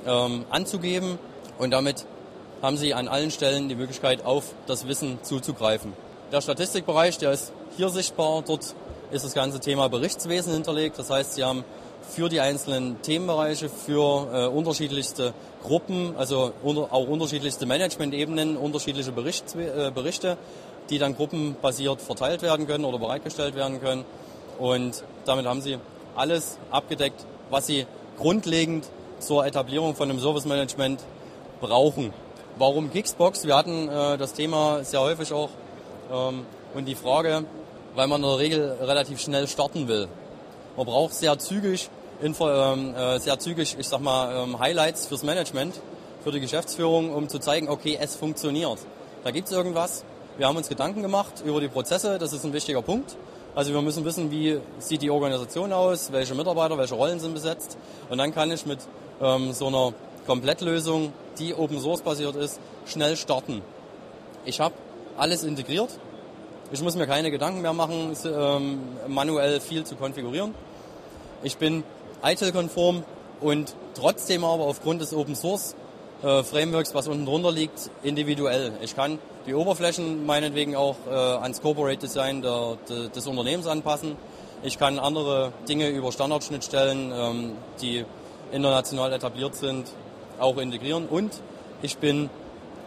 ähm, 0.06 0.44
anzugeben. 0.50 1.18
Und 1.58 1.72
damit 1.72 2.06
haben 2.62 2.76
Sie 2.76 2.94
an 2.94 3.08
allen 3.08 3.30
Stellen 3.30 3.68
die 3.68 3.74
Möglichkeit, 3.74 4.24
auf 4.24 4.54
das 4.66 4.86
Wissen 4.86 5.18
zuzugreifen. 5.22 5.92
Der 6.30 6.40
Statistikbereich, 6.40 7.18
der 7.18 7.32
ist 7.32 7.52
hier 7.76 7.88
sichtbar. 7.88 8.42
Dort 8.46 8.74
ist 9.10 9.24
das 9.24 9.34
ganze 9.34 9.58
Thema 9.60 9.88
Berichtswesen 9.88 10.52
hinterlegt. 10.52 10.98
Das 10.98 11.10
heißt, 11.10 11.34
Sie 11.34 11.44
haben 11.44 11.64
für 12.08 12.28
die 12.28 12.40
einzelnen 12.40 13.02
Themenbereiche, 13.02 13.68
für 13.68 14.28
äh, 14.32 14.46
unterschiedlichste 14.46 15.32
Gruppen, 15.62 16.14
also 16.16 16.52
unter, 16.62 16.92
auch 16.92 17.06
unterschiedlichste 17.06 17.66
Management-Ebenen, 17.66 18.56
unterschiedliche 18.56 19.12
Berichts, 19.12 19.54
äh, 19.54 19.90
Berichte, 19.94 20.36
die 20.88 20.98
dann 20.98 21.14
gruppenbasiert 21.14 22.00
verteilt 22.00 22.42
werden 22.42 22.66
können 22.66 22.84
oder 22.84 22.98
bereitgestellt 22.98 23.54
werden 23.54 23.80
können. 23.80 24.04
Und 24.58 25.02
damit 25.26 25.46
haben 25.46 25.60
Sie 25.60 25.78
alles 26.16 26.58
abgedeckt, 26.70 27.24
was 27.50 27.66
Sie 27.66 27.86
grundlegend 28.18 28.86
zur 29.18 29.46
Etablierung 29.46 29.94
von 29.94 30.10
einem 30.10 30.20
Service 30.20 30.44
Management 30.44 31.00
brauchen. 31.60 32.12
Warum 32.58 32.90
Gixbox? 32.90 33.46
Wir 33.46 33.56
hatten 33.56 33.88
äh, 33.88 34.18
das 34.18 34.32
Thema 34.34 34.84
sehr 34.84 35.00
häufig 35.00 35.32
auch 35.32 35.50
ähm, 36.12 36.44
und 36.74 36.86
die 36.86 36.94
Frage, 36.94 37.44
weil 37.94 38.06
man 38.06 38.22
in 38.22 38.28
der 38.28 38.38
Regel 38.38 38.76
relativ 38.80 39.20
schnell 39.20 39.46
starten 39.46 39.88
will. 39.88 40.08
Man 40.76 40.86
braucht 40.86 41.14
sehr 41.14 41.38
zügig, 41.38 41.90
Info, 42.22 42.48
ähm, 42.50 42.94
äh, 42.94 43.18
sehr 43.18 43.38
zügig, 43.38 43.76
ich 43.78 43.88
sag 43.88 44.00
mal, 44.00 44.44
ähm, 44.44 44.58
Highlights 44.58 45.06
fürs 45.06 45.22
Management, 45.22 45.80
für 46.22 46.30
die 46.30 46.40
Geschäftsführung, 46.40 47.14
um 47.14 47.28
zu 47.28 47.38
zeigen, 47.38 47.68
okay, 47.68 47.98
es 48.00 48.14
funktioniert. 48.14 48.78
Da 49.24 49.30
gibt 49.30 49.48
es 49.48 49.54
irgendwas. 49.54 50.04
Wir 50.36 50.46
haben 50.46 50.56
uns 50.56 50.68
Gedanken 50.68 51.02
gemacht 51.02 51.42
über 51.44 51.60
die 51.60 51.68
Prozesse, 51.68 52.18
das 52.18 52.32
ist 52.32 52.44
ein 52.44 52.52
wichtiger 52.52 52.82
Punkt. 52.82 53.16
Also 53.54 53.72
wir 53.72 53.82
müssen 53.82 54.04
wissen, 54.04 54.30
wie 54.30 54.60
sieht 54.78 55.02
die 55.02 55.10
Organisation 55.10 55.72
aus, 55.72 56.12
welche 56.12 56.34
Mitarbeiter, 56.34 56.76
welche 56.78 56.94
Rollen 56.94 57.20
sind 57.20 57.34
besetzt. 57.34 57.78
Und 58.08 58.18
dann 58.18 58.32
kann 58.32 58.50
ich 58.50 58.64
mit 58.66 58.78
ähm, 59.20 59.52
so 59.52 59.66
einer 59.66 59.92
Komplettlösung, 60.26 61.12
die 61.38 61.54
Open 61.54 61.80
Source 61.80 62.02
basiert 62.02 62.36
ist, 62.36 62.60
schnell 62.86 63.16
starten. 63.16 63.62
Ich 64.44 64.60
habe 64.60 64.74
alles 65.16 65.42
integriert. 65.42 65.90
Ich 66.70 66.82
muss 66.82 66.94
mir 66.96 67.06
keine 67.06 67.30
Gedanken 67.30 67.62
mehr 67.62 67.72
machen, 67.72 68.14
ähm, 68.24 68.80
manuell 69.08 69.60
viel 69.60 69.84
zu 69.84 69.96
konfigurieren. 69.96 70.54
Ich 71.42 71.56
bin 71.56 71.82
ITIL-konform 72.22 73.04
und 73.40 73.74
trotzdem 73.94 74.44
aber 74.44 74.64
aufgrund 74.64 75.00
des 75.00 75.14
Open 75.14 75.34
Source 75.34 75.74
äh, 76.22 76.42
Frameworks, 76.42 76.94
was 76.94 77.08
unten 77.08 77.24
drunter 77.24 77.50
liegt, 77.50 77.90
individuell. 78.02 78.72
Ich 78.82 78.94
kann 78.94 79.18
die 79.46 79.54
Oberflächen 79.54 80.26
meinetwegen 80.26 80.76
auch 80.76 80.96
äh, 81.10 81.14
ans 81.14 81.62
Corporate 81.62 81.98
Design 81.98 82.42
der, 82.42 82.76
de, 82.88 83.08
des 83.08 83.26
Unternehmens 83.26 83.66
anpassen. 83.66 84.16
Ich 84.62 84.78
kann 84.78 84.98
andere 84.98 85.52
Dinge 85.68 85.88
über 85.88 86.12
Standardschnittstellen, 86.12 87.12
ähm, 87.14 87.52
die 87.80 88.04
international 88.52 89.12
etabliert 89.12 89.54
sind, 89.54 89.90
auch 90.38 90.58
integrieren. 90.58 91.06
Und 91.08 91.32
ich 91.80 91.96
bin 91.96 92.28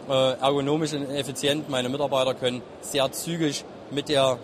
äh, 0.08 0.32
ergonomisch 0.34 0.92
und 0.92 1.10
effizient. 1.10 1.68
Meine 1.68 1.88
Mitarbeiter 1.88 2.34
können 2.34 2.62
sehr 2.82 3.10
zügig 3.10 3.64
mit 3.90 4.08
der 4.08 4.38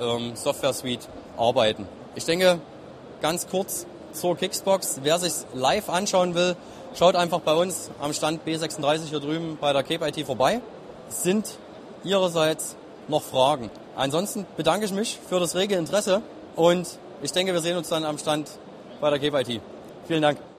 ähm, 0.00 0.34
Software 0.36 0.72
Suite 0.72 1.06
arbeiten. 1.36 1.86
Ich 2.14 2.24
denke, 2.24 2.60
ganz 3.20 3.46
kurz 3.48 3.86
zur 4.16 4.36
Kicksbox. 4.36 5.00
Wer 5.02 5.18
sich 5.18 5.32
live 5.54 5.88
anschauen 5.88 6.34
will, 6.34 6.56
schaut 6.98 7.14
einfach 7.14 7.40
bei 7.40 7.54
uns 7.54 7.90
am 8.00 8.12
Stand 8.12 8.46
B36 8.46 9.04
hier 9.10 9.20
drüben 9.20 9.58
bei 9.60 9.72
der 9.72 9.82
Cape 9.82 10.08
IT 10.08 10.26
vorbei. 10.26 10.60
Sind 11.08 11.58
Ihrerseits 12.02 12.76
noch 13.08 13.22
Fragen? 13.22 13.70
Ansonsten 13.94 14.46
bedanke 14.56 14.86
ich 14.86 14.92
mich 14.92 15.18
für 15.28 15.40
das 15.40 15.54
rege 15.54 15.76
Interesse 15.76 16.22
und 16.56 16.86
ich 17.22 17.32
denke, 17.32 17.52
wir 17.52 17.60
sehen 17.60 17.76
uns 17.76 17.88
dann 17.88 18.04
am 18.04 18.18
Stand 18.18 18.50
bei 19.00 19.10
der 19.10 19.18
Cape 19.18 19.40
IT. 19.40 19.60
Vielen 20.06 20.22
Dank. 20.22 20.55